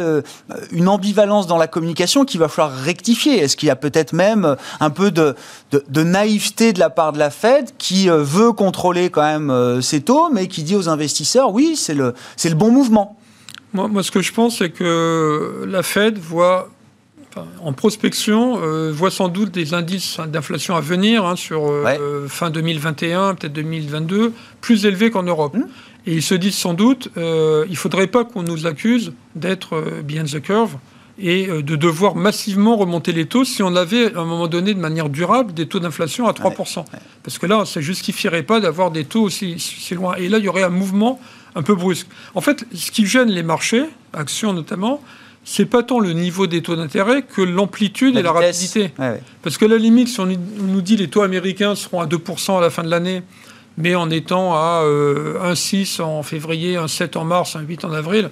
une 0.71 0.87
ambivalence 0.87 1.45
dans 1.45 1.57
la 1.57 1.67
communication 1.67 2.23
qu'il 2.23 2.39
va 2.39 2.47
falloir 2.47 2.73
rectifier? 2.73 3.37
Est-ce 3.37 3.57
qu'il 3.57 3.67
y 3.67 3.71
a 3.71 3.75
peut-être 3.75 4.13
même 4.13 4.55
un 4.79 4.89
peu 4.89 5.11
de, 5.11 5.35
de, 5.71 6.03
naïveté 6.03 6.71
de 6.71 6.79
la 6.79 6.89
part 6.89 7.11
de 7.11 7.19
la 7.19 7.29
Fed 7.29 7.71
qui 7.77 8.07
veut 8.07 8.53
contrôler 8.53 9.09
quand 9.09 9.21
même 9.21 9.81
ses 9.81 10.01
taux, 10.01 10.29
mais 10.31 10.47
qui 10.47 10.63
dit 10.63 10.75
aux 10.75 10.87
investisseurs 10.87 11.48
oui, 11.51 11.75
c'est 11.75 11.93
le, 11.93 12.13
le 12.43 12.55
bon 12.55 12.71
mouvement. 12.71 13.17
Moi, 13.73 13.87
moi, 13.87 14.03
ce 14.03 14.11
que 14.11 14.21
je 14.21 14.33
pense, 14.33 14.57
c'est 14.57 14.71
que 14.71 15.65
la 15.67 15.83
Fed 15.83 16.17
voit, 16.17 16.69
en 17.61 17.73
prospection, 17.73 18.59
euh, 18.61 18.91
voit 18.91 19.11
sans 19.11 19.27
doute 19.27 19.51
des 19.51 19.73
indices 19.73 20.19
d'inflation 20.27 20.75
à 20.75 20.81
venir 20.81 21.25
hein, 21.25 21.35
sur 21.35 21.69
euh, 21.69 22.27
fin 22.27 22.49
2021, 22.49 23.35
peut-être 23.35 23.53
2022, 23.53 24.33
plus 24.61 24.85
élevés 24.85 25.11
qu'en 25.11 25.23
Europe. 25.23 25.55
Mmh. 25.55 25.65
Et 26.07 26.15
ils 26.15 26.23
se 26.23 26.33
disent 26.33 26.55
sans 26.55 26.73
doute, 26.73 27.09
euh, 27.17 27.65
il 27.67 27.73
ne 27.73 27.77
faudrait 27.77 28.07
pas 28.07 28.25
qu'on 28.25 28.41
nous 28.41 28.65
accuse 28.65 29.13
d'être 29.35 30.01
behind 30.03 30.27
the 30.27 30.41
curve 30.41 30.77
et 31.21 31.47
de 31.47 31.75
devoir 31.75 32.15
massivement 32.15 32.77
remonter 32.77 33.11
les 33.11 33.25
taux 33.25 33.43
si 33.43 33.61
on 33.61 33.75
avait 33.75 34.15
à 34.15 34.21
un 34.21 34.25
moment 34.25 34.47
donné 34.47 34.73
de 34.73 34.79
manière 34.79 35.09
durable 35.09 35.53
des 35.53 35.67
taux 35.67 35.79
d'inflation 35.79 36.29
à 36.29 36.31
3%. 36.31 36.85
Parce 37.23 37.37
que 37.37 37.45
là, 37.45 37.65
ça 37.65 37.81
ne 37.81 37.85
justifierait 37.85 38.43
pas 38.43 38.61
d'avoir 38.61 38.89
des 38.89 39.03
taux 39.03 39.23
aussi, 39.23 39.55
aussi, 39.55 39.93
loin. 39.95 40.15
Et 40.15 40.29
là, 40.29 40.37
il 40.37 40.45
y 40.45 40.47
aurait 40.47 40.63
un 40.63 40.69
mouvement 40.69 41.19
un 41.55 41.63
peu 41.63 41.75
brusque. 41.75 42.07
En 42.35 42.41
fait, 42.41 42.65
ce 42.73 42.91
qui 42.91 43.05
gêne 43.05 43.29
les 43.29 43.43
marchés, 43.43 43.83
actions 44.13 44.53
notamment, 44.53 45.01
c'est 45.43 45.65
pas 45.65 45.83
tant 45.83 45.99
le 45.99 46.13
niveau 46.13 46.47
des 46.47 46.61
taux 46.61 46.75
d'intérêt 46.75 47.23
que 47.23 47.41
l'amplitude 47.41 48.17
et 48.17 48.21
la 48.21 48.31
rapidité. 48.31 48.91
Parce 49.41 49.57
que 49.57 49.65
la 49.65 49.77
limite, 49.77 50.07
si 50.07 50.19
on 50.19 50.27
nous 50.27 50.81
dit 50.81 50.95
les 50.95 51.07
taux 51.07 51.21
américains 51.21 51.75
seront 51.75 52.01
à 52.01 52.05
2% 52.05 52.57
à 52.57 52.61
la 52.61 52.69
fin 52.69 52.83
de 52.83 52.89
l'année, 52.89 53.23
mais 53.77 53.95
en 53.95 54.09
étant 54.09 54.53
à 54.53 54.83
1,6 54.83 56.01
euh, 56.01 56.03
en 56.03 56.23
février, 56.23 56.75
1,7 56.75 57.17
en 57.17 57.23
mars, 57.23 57.55
1,8 57.55 57.85
en 57.85 57.93
avril, 57.93 58.29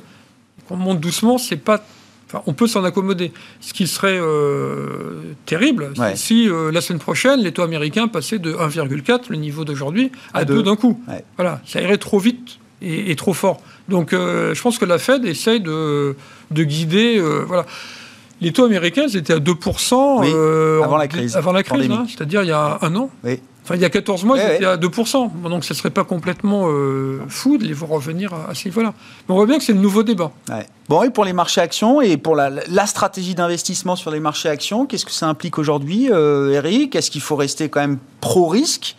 qu'on 0.67 0.75
monte 0.75 0.99
doucement, 0.99 1.37
c'est 1.37 1.57
pas 1.57 1.83
Enfin, 2.29 2.43
on 2.45 2.51
peut 2.51 2.67
s'en 2.67 2.83
accommoder. 2.83 3.31
Ce 3.61 3.73
qui 3.73 3.87
serait 3.87 4.19
euh, 4.19 5.21
terrible, 5.45 5.93
si 6.15 6.49
euh, 6.49 6.73
la 6.73 6.81
semaine 6.81 6.99
prochaine, 6.99 7.39
les 7.39 7.53
taux 7.53 7.61
américains 7.61 8.09
passaient 8.09 8.37
de 8.37 8.51
1,4, 8.51 9.29
le 9.29 9.37
niveau 9.37 9.63
d'aujourd'hui, 9.63 10.11
à, 10.33 10.43
2 10.43 10.61
d'un 10.61 10.75
coup. 10.75 11.01
Voilà, 11.37 11.61
ça 11.65 11.81
irait 11.81 11.97
trop 11.97 12.19
vite 12.19 12.59
est, 12.81 13.17
trop 13.17 13.33
fort. 13.33 13.59
Donc 13.89 14.13
euh, 14.13 14.53
je 14.53 14.61
pense 14.61 14.77
que 14.77 14.85
la 14.85 14.97
Fed 14.97 15.25
essaye 15.25 15.59
de, 15.59 16.15
de 16.51 16.63
guider. 16.63 17.17
Euh, 17.17 17.43
voilà. 17.47 17.65
Les 18.39 18.51
taux 18.51 18.65
américains 18.65 19.07
étaient 19.07 19.33
à 19.33 19.39
2% 19.39 20.23
euh, 20.23 20.83
avant 20.83 20.97
la 20.97 21.07
crise. 21.07 21.35
Avant 21.35 21.51
la 21.51 21.63
crise, 21.63 21.89
hein, 21.89 22.05
c'est-à-dire 22.07 22.43
il 22.43 22.49
y 22.49 22.51
a 22.51 22.77
un 22.81 22.95
an. 22.95 23.09
Enfin, 23.63 23.75
il 23.75 23.81
y 23.81 23.85
a 23.85 23.89
14 23.89 24.23
mois, 24.23 24.37
ils 24.37 24.55
étaient 24.55 24.65
à 24.65 24.77
2%. 24.77 25.41
donc, 25.49 25.65
ce 25.65 25.73
ne 25.73 25.77
serait 25.77 25.89
pas 25.89 26.05
complètement 26.05 26.69
fou 27.27 27.57
de 27.57 27.65
les 27.65 27.73
voir 27.73 27.91
revenir 27.91 28.31
à, 28.33 28.53
ce 28.53 28.69
niveau-là. 28.69 28.93
Mais 29.27 29.33
on 29.33 29.35
voit 29.35 29.45
bien 29.45 29.57
que 29.57 29.63
c'est 29.63 29.73
le 29.73 29.79
nouveau 29.79 30.03
débat. 30.03 30.31
Bon, 30.87 31.03
et 31.03 31.09
pour 31.09 31.25
les 31.25 31.33
marchés 31.33 31.59
actions 31.59 31.99
et 31.99 32.15
pour 32.15 32.35
la, 32.35 32.49
la 32.49 32.85
stratégie 32.85 33.35
d'investissement 33.35 33.97
sur 33.97 34.09
les 34.09 34.21
marchés 34.21 34.47
actions, 34.47 34.85
qu'est-ce 34.85 35.05
que 35.05 35.11
ça 35.11 35.27
implique 35.27 35.57
aujourd'hui, 35.57 36.05
Eric? 36.05 36.95
Est-ce 36.95 37.11
qu'il 37.11 37.21
faut 37.21 37.35
rester 37.35 37.67
quand 37.67 37.81
même 37.81 37.97
pro-risque? 38.21 38.95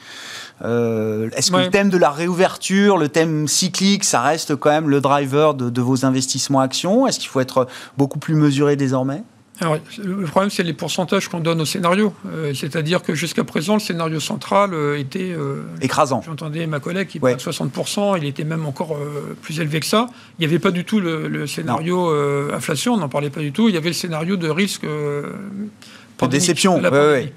Euh, 0.63 1.31
est-ce 1.37 1.51
que 1.51 1.57
le 1.57 1.71
thème 1.71 1.91
de 1.91 1.99
la 1.99 2.11
réouverture, 2.11 2.99
le 2.99 3.09
thème 3.09 3.47
cyclique, 3.47 4.05
ça 4.05 4.21
reste 4.21 4.57
quand 4.57 4.71
même 4.71 4.89
le 4.89 5.01
driver 5.01 5.55
de, 5.55 5.81
vos 5.81 6.05
investissements 6.05 6.61
actions? 6.61 7.07
Est-ce 7.07 7.19
qu'il 7.19 7.29
faut 7.29 7.41
être 7.41 7.69
beaucoup 7.97 8.19
plus 8.19 8.35
mesuré 8.35 8.77
désormais? 8.77 9.23
Alors, 9.61 9.77
le 9.99 10.25
problème, 10.27 10.51
c'est 10.51 10.63
les 10.63 10.73
pourcentages 10.73 11.27
qu'on 11.27 11.41
donne 11.41 11.61
au 11.61 11.65
scénario. 11.65 12.15
Euh, 12.33 12.55
c'est-à-dire 12.55 13.03
que 13.03 13.15
jusqu'à 13.17 13.43
présent, 13.43 13.75
le 13.75 13.81
scénario 13.81 14.21
central 14.21 14.73
euh, 14.73 14.97
était... 14.97 15.35
Écrasant. 15.81 16.23
J'entendais 16.25 16.65
ma 16.69 16.79
collègue 16.79 17.09
qui 17.09 17.19
parlait 17.19 17.35
de 17.35 17.41
60%, 17.41 18.19
il 18.19 18.25
était 18.25 18.45
même 18.45 18.67
encore 18.67 18.97
plus 19.43 19.59
élevé 19.61 19.81
que 19.81 19.87
ça. 19.87 20.07
Il 20.39 20.43
n'y 20.43 20.47
avait 20.47 20.61
pas 20.61 20.71
du 20.71 20.85
tout 20.85 21.01
le, 21.01 21.47
scénario 21.47 22.09
inflation, 22.53 22.95
on 22.95 22.99
n'en 22.99 23.09
parlait 23.09 23.31
pas 23.31 23.41
du 23.41 23.53
tout. 23.53 23.69
Il 23.69 23.75
y 23.75 23.79
avait 23.79 23.91
le 23.91 23.95
scénario 23.95 24.37
de 24.37 24.49
risque... 24.49 24.85
de 24.85 26.27
déception. 26.29 26.81
Ouais, 26.81 27.33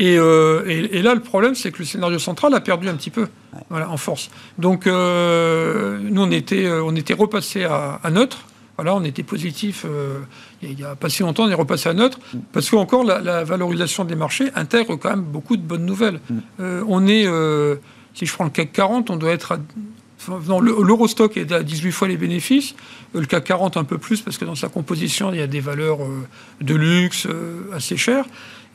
euh, 0.00 0.64
et, 0.66 0.98
et, 0.98 1.02
là, 1.02 1.14
le 1.14 1.20
problème, 1.20 1.54
c'est 1.54 1.72
que 1.72 1.78
le 1.78 1.84
scénario 1.84 2.18
central 2.18 2.54
a 2.54 2.60
perdu 2.60 2.88
un 2.88 2.94
petit 2.94 3.10
peu 3.10 3.28
voilà, 3.68 3.90
en 3.90 3.96
force. 3.96 4.30
Donc, 4.58 4.86
euh, 4.86 5.98
nous, 6.00 6.22
on 6.22 6.30
était, 6.30 6.66
euh, 6.66 6.82
on 6.84 6.94
était 6.94 7.14
repassé 7.14 7.64
à, 7.64 8.00
neutre. 8.10 8.44
Voilà, 8.76 8.94
on 8.94 9.02
était 9.02 9.24
positif 9.24 9.84
il 10.62 10.76
n'y 10.76 10.84
a 10.84 10.94
pas 10.94 11.08
si 11.08 11.22
longtemps, 11.22 11.44
on 11.44 11.50
est 11.50 11.54
repassé 11.54 11.88
à 11.88 11.94
neutre, 11.94 12.20
mm. 12.32 12.38
parce 12.52 12.70
qu'encore 12.70 13.02
la, 13.02 13.20
la 13.20 13.42
valorisation 13.42 14.04
des 14.04 14.14
marchés 14.14 14.50
intègre 14.54 14.94
quand 14.96 15.10
même 15.10 15.22
beaucoup 15.22 15.56
de 15.56 15.62
bonnes 15.62 15.84
nouvelles. 15.84 16.20
Mm. 16.30 16.38
on 16.86 17.06
est, 17.08 17.26
si 18.14 18.26
je 18.26 18.32
prends 18.32 18.44
le 18.44 18.50
CAC 18.50 18.72
40, 18.72 19.10
on 19.10 19.16
doit 19.16 19.32
être 19.32 19.52
à 19.52 19.58
l'Eurostock 20.60 21.36
est 21.36 21.52
à 21.52 21.62
18 21.62 21.92
fois 21.92 22.08
les 22.08 22.16
bénéfices, 22.16 22.74
le 23.14 23.24
CAC 23.24 23.44
40 23.44 23.76
un 23.76 23.84
peu 23.84 23.98
plus 23.98 24.20
parce 24.20 24.36
que 24.36 24.44
dans 24.44 24.56
sa 24.56 24.68
composition 24.68 25.32
il 25.32 25.38
y 25.38 25.42
a 25.42 25.46
des 25.46 25.60
valeurs 25.60 25.98
de 26.60 26.74
luxe 26.74 27.26
assez 27.72 27.96
chères. 27.96 28.24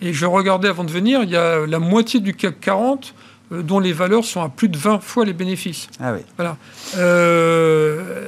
Et 0.02 0.14
je 0.14 0.26
regardais 0.26 0.68
avant 0.68 0.84
de 0.84 0.92
venir, 0.92 1.22
il 1.24 1.30
y 1.30 1.36
a 1.36 1.66
la 1.66 1.80
moitié 1.80 2.20
du 2.20 2.34
CAC 2.34 2.60
40 2.60 3.14
euh, 3.52 3.62
dont 3.62 3.80
les 3.80 3.94
valeurs 3.94 4.26
sont 4.26 4.42
à 4.42 4.50
plus 4.50 4.70
de 4.70 4.78
20 4.78 5.00
fois 5.00 5.26
les 5.26 5.34
bénéfices. 5.34 5.88
Ah 6.00 6.14
oui. 6.14 6.20
Voilà. 6.38 6.58
Euh, 6.98 8.22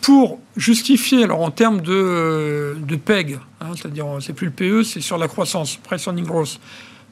pour 0.00 0.40
justifier, 0.56 1.24
alors 1.24 1.42
en 1.42 1.50
termes 1.50 1.80
de, 1.80 2.76
de 2.78 2.96
PEG, 2.96 3.38
hein, 3.60 3.66
c'est-à-dire 3.76 4.06
c'est 4.20 4.32
plus 4.32 4.46
le 4.46 4.52
PE, 4.52 4.82
c'est 4.84 5.00
sur 5.00 5.18
la 5.18 5.28
croissance, 5.28 5.76
price 5.76 6.06
earning 6.06 6.24
growth. 6.24 6.60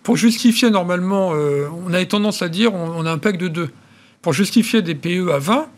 Pour 0.03 0.17
justifier 0.17 0.71
normalement, 0.71 1.33
euh, 1.35 1.69
on 1.85 1.93
avait 1.93 2.07
tendance 2.07 2.43
à 2.43 2.49
dire 2.49 2.73
on, 2.75 3.05
a 3.05 3.11
un 3.11 3.19
PEG 3.19 3.39
de 3.39 3.49
2. 3.49 3.71
Pour 4.27 4.33
justifier 4.33 4.83
des 4.83 4.97
PE 4.97 5.31
à 5.33 5.39
20, 5.39 5.69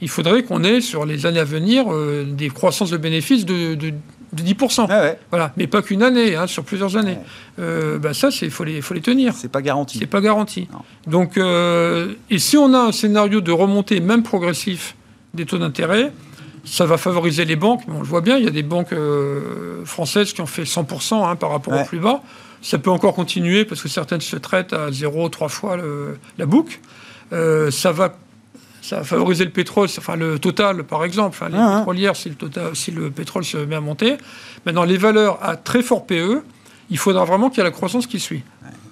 il 0.00 0.08
faudrait 0.08 0.44
qu'on 0.44 0.62
ait 0.62 0.80
sur 0.80 1.04
les 1.04 1.26
années 1.26 1.40
à 1.40 1.44
venir 1.44 1.86
des 2.24 2.50
croissances 2.50 2.90
de 2.90 2.96
bénéfices 2.96 3.44
de, 3.44 3.74
de 3.74 3.92
de 4.32 4.42
10%. 4.42 4.86
Ah 4.88 5.14
voilà. 5.30 5.52
Mais 5.56 5.66
pas 5.66 5.82
qu'une 5.82 6.02
année, 6.02 6.36
hein, 6.36 6.46
sur 6.46 6.64
plusieurs 6.64 6.96
années. 6.96 7.18
Euh, 7.58 7.98
bah 7.98 8.14
ça, 8.14 8.28
il 8.42 8.50
faut 8.50 8.64
les, 8.64 8.80
faut 8.80 8.94
les 8.94 9.00
tenir. 9.00 9.34
C'est 9.34 9.50
pas 9.50 9.62
garanti. 9.62 9.98
C'est 9.98 10.06
pas 10.06 10.20
garanti. 10.20 10.68
Donc, 11.06 11.36
euh, 11.36 12.14
et 12.30 12.38
si 12.38 12.56
on 12.56 12.72
a 12.74 12.78
un 12.78 12.92
scénario 12.92 13.40
de 13.40 13.52
remontée, 13.52 14.00
même 14.00 14.22
progressif, 14.22 14.94
des 15.34 15.46
taux 15.46 15.58
d'intérêt, 15.58 16.12
ça 16.64 16.86
va 16.86 16.96
favoriser 16.98 17.44
les 17.44 17.56
banques. 17.56 17.82
on 17.88 17.98
le 17.98 18.04
voit 18.04 18.20
bien, 18.20 18.36
il 18.36 18.44
y 18.44 18.48
a 18.48 18.52
des 18.52 18.62
banques 18.62 18.92
euh, 18.92 19.84
françaises 19.84 20.32
qui 20.32 20.40
ont 20.40 20.46
fait 20.46 20.64
100% 20.64 21.24
hein, 21.24 21.36
par 21.36 21.50
rapport 21.50 21.74
au 21.74 21.84
plus 21.84 21.98
bas. 22.00 22.22
Ça 22.62 22.78
peut 22.78 22.90
encore 22.90 23.14
continuer 23.14 23.64
parce 23.64 23.82
que 23.82 23.88
certaines 23.88 24.20
se 24.20 24.36
traitent 24.36 24.72
à 24.72 24.90
0, 24.90 25.28
3 25.28 25.48
fois 25.48 25.78
la 26.38 26.46
boucle. 26.46 26.80
Ça 27.30 27.92
va 27.92 28.16
ça 28.86 29.00
a 29.00 29.04
favorisé 29.04 29.44
le 29.44 29.50
pétrole, 29.50 29.88
enfin 29.98 30.14
le 30.14 30.38
total 30.38 30.84
par 30.84 31.04
exemple, 31.04 31.30
enfin, 31.30 31.48
les 31.48 31.58
ah, 31.58 31.68
ah. 31.68 31.78
pétrolières, 31.78 32.14
si 32.14 32.28
le, 32.28 32.36
total, 32.36 32.76
si 32.76 32.92
le 32.92 33.10
pétrole 33.10 33.44
se 33.44 33.56
met 33.56 33.74
à 33.74 33.80
monter. 33.80 34.16
Maintenant, 34.64 34.84
les 34.84 34.96
valeurs 34.96 35.38
à 35.42 35.56
très 35.56 35.82
fort 35.82 36.06
PE, 36.06 36.42
il 36.90 36.98
faudra 36.98 37.24
vraiment 37.24 37.50
qu'il 37.50 37.58
y 37.58 37.60
ait 37.62 37.64
la 37.64 37.72
croissance 37.72 38.06
qui 38.06 38.20
suit. 38.20 38.44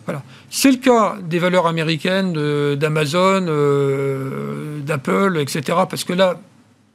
Voilà. 0.04 0.22
C'est 0.50 0.70
le 0.70 0.78
cas 0.78 1.16
des 1.22 1.38
valeurs 1.38 1.66
américaines, 1.66 2.32
d'Amazon, 2.76 3.46
euh, 3.48 4.80
d'Apple, 4.80 5.38
etc. 5.38 5.78
Parce 5.88 6.04
que 6.04 6.12
là, 6.12 6.40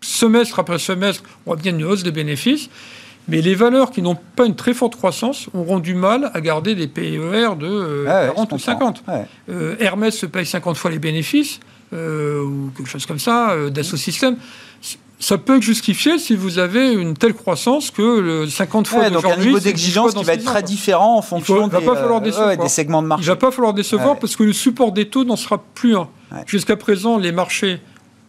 semestre 0.02 0.60
après 0.60 0.78
semestre, 0.78 1.24
on 1.46 1.52
voit 1.52 1.56
bien 1.56 1.74
une 1.74 1.86
hausse 1.86 2.04
des 2.04 2.12
bénéfices. 2.12 2.70
Mais 3.30 3.42
les 3.42 3.56
valeurs 3.56 3.92
qui 3.92 4.02
n'ont 4.02 4.18
pas 4.36 4.46
une 4.46 4.56
très 4.56 4.74
forte 4.74 4.96
croissance 4.96 5.50
auront 5.54 5.80
du 5.80 5.94
mal 5.94 6.32
à 6.34 6.42
garder 6.42 6.76
des 6.76 6.88
PER 6.88 7.56
de 7.60 8.06
40 8.06 8.52
euh, 8.52 8.56
ou 8.56 8.60
50. 8.60 9.04
Euh, 9.50 9.76
Hermès 9.80 10.16
se 10.18 10.26
paye 10.26 10.46
50 10.46 10.78
fois 10.78 10.92
les 10.92 11.00
bénéfices. 11.00 11.60
Euh, 11.92 12.44
ou 12.44 12.72
quelque 12.78 12.90
chose 12.90 13.06
comme 13.08 13.18
ça, 13.18 13.52
euh, 13.52 13.70
d'assaut 13.72 13.98
système 13.98 14.38
ça 15.20 15.38
peut 15.38 15.58
être 15.58 15.64
justifié 15.64 16.18
si 16.18 16.36
vous 16.36 16.60
avez 16.60 16.94
une 16.94 17.14
telle 17.14 17.34
croissance 17.34 17.92
que 17.92 18.20
le 18.20 18.48
50 18.48 18.88
fois 18.88 19.00
ouais, 19.02 19.12
donc 19.12 19.26
un 19.26 19.36
niveau 19.36 19.60
d'exigence 19.60 20.14
qui 20.14 20.24
va 20.24 20.34
être 20.34 20.46
très 20.46 20.64
différent 20.64 21.18
en 21.18 21.22
fonction 21.22 21.68
des, 21.68 21.76
des, 22.58 22.70
segments 22.70 23.02
de 23.02 23.08
marché. 23.08 23.26
Il 23.26 23.28
ne 23.28 23.34
va 23.34 23.36
pas 23.36 23.52
falloir 23.52 23.74
décevoir 23.74 24.18
parce 24.18 24.38
que 24.38 24.44
le 24.44 24.54
support 24.54 24.94
des 24.94 25.10
taux 25.10 25.26
n'en 25.26 25.36
sera 25.36 25.62
plus 25.76 25.98
un. 25.98 26.08
Jusqu'à 26.46 26.78
présent, 26.78 27.18
les 27.18 27.34
marchés 27.34 27.82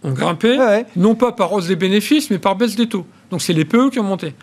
ont 0.03 0.13
grimpé, 0.13 0.59
non 0.97 1.15
pas 1.15 1.31
par 1.31 1.53
hausse 1.53 1.69
des 1.69 1.77
bénéfices, 1.77 2.29
mais 2.29 2.39
par 2.39 2.57
baisse 2.57 2.75
des 2.75 2.89
taux. 2.89 3.07
Donc 3.31 3.41
c'est 3.41 3.53
les 3.53 3.65
PE 3.65 3.91
qui 3.91 4.01
ont 4.01 4.05
monté. 4.05 4.35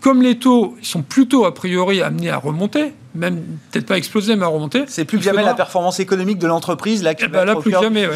Comme 0.00 0.22
les 0.22 0.38
taux 0.38 0.76
sont 0.82 1.02
plutôt 1.02 1.46
a 1.46 1.54
priori 1.54 2.02
amenés 2.02 2.30
à 2.30 2.36
remonter, 2.36 2.92
même 3.14 3.42
peut-être 3.72 3.86
pas 3.86 3.96
exploser, 3.96 4.36
mais 4.36 4.44
à 4.44 4.48
remonter. 4.48 4.84
C'est 4.86 5.04
plus 5.04 5.18
que 5.18 5.24
jamais 5.24 5.42
la 5.42 5.54
performance 5.54 6.00
économique 6.00 6.38
de 6.38 6.46
l'entreprise 6.46 7.02
là 7.02 7.14
qui 7.14 7.24
eh 7.24 7.28
va 7.28 7.44
là, 7.44 7.56
plus 7.56 7.72
jamais. 7.72 8.08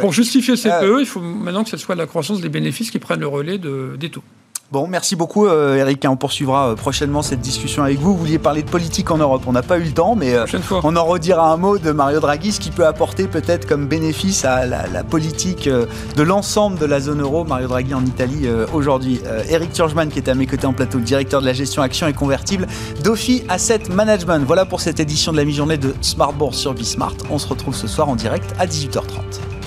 Pour 0.00 0.12
justifier 0.12 0.56
ces 0.56 0.70
PE, 0.70 1.00
il 1.00 1.06
faut 1.06 1.20
maintenant 1.20 1.64
que 1.64 1.70
ce 1.70 1.76
soit 1.76 1.94
la 1.94 2.06
croissance 2.06 2.40
des 2.40 2.48
bénéfices 2.48 2.90
qui 2.90 2.98
prennent 2.98 3.20
le 3.20 3.28
relais 3.28 3.58
de, 3.58 3.96
des 3.98 4.10
taux. 4.10 4.22
Bon, 4.70 4.86
merci 4.86 5.16
beaucoup 5.16 5.46
euh, 5.46 5.76
Eric. 5.76 6.04
On 6.06 6.16
poursuivra 6.16 6.68
euh, 6.68 6.74
prochainement 6.74 7.22
cette 7.22 7.40
discussion 7.40 7.84
avec 7.84 7.98
vous. 7.98 8.12
Vous 8.12 8.18
vouliez 8.18 8.38
parler 8.38 8.62
de 8.62 8.68
politique 8.68 9.10
en 9.10 9.16
Europe. 9.16 9.44
On 9.46 9.52
n'a 9.52 9.62
pas 9.62 9.78
eu 9.78 9.84
le 9.84 9.92
temps, 9.92 10.14
mais 10.14 10.34
euh, 10.34 10.44
on 10.84 10.94
en 10.94 11.06
redira 11.06 11.50
un 11.50 11.56
mot 11.56 11.78
de 11.78 11.90
Mario 11.90 12.20
Draghi, 12.20 12.52
ce 12.52 12.60
qui 12.60 12.70
peut 12.70 12.86
apporter 12.86 13.28
peut-être 13.28 13.66
comme 13.66 13.86
bénéfice 13.86 14.44
à 14.44 14.66
la, 14.66 15.04
politique 15.04 15.68
de 15.68 16.22
l'ensemble 16.22 16.78
de 16.78 16.84
la 16.84 17.00
zone 17.00 17.22
euro. 17.22 17.44
Mario 17.44 17.68
Draghi 17.68 17.94
en 17.94 18.04
Italie 18.04 18.46
aujourd'hui. 18.74 19.20
Eric 19.48 19.72
Turgeman 19.72 20.10
qui 20.10 20.18
est 20.18 20.28
à 20.28 20.34
mes 20.34 20.46
côtés 20.46 20.66
en 20.66 20.74
plateau, 20.74 20.98
le 20.98 21.04
directeur 21.04 21.40
de 21.40 21.46
la 21.46 21.54
gestion 21.54 21.80
action 21.80 22.06
et 22.06 22.12
convertible 22.12 22.66
d'Ophi 23.02 23.44
Asset 23.48 23.84
Management. 23.90 24.44
Voilà 24.44 24.66
pour 24.66 24.80
cette 24.80 25.00
édition 25.00 25.32
de 25.32 25.38
la 25.38 25.44
mi-journée 25.44 25.78
de 25.78 25.94
Smart 26.02 26.32
Bourse 26.32 26.58
sur 26.58 26.74
Bismart. 26.74 27.14
On 27.30 27.38
se 27.38 27.48
retrouve 27.48 27.74
ce 27.74 27.86
soir 27.86 28.08
en 28.08 28.16
direct 28.16 28.52
à 28.58 28.66
18h30. 28.66 29.57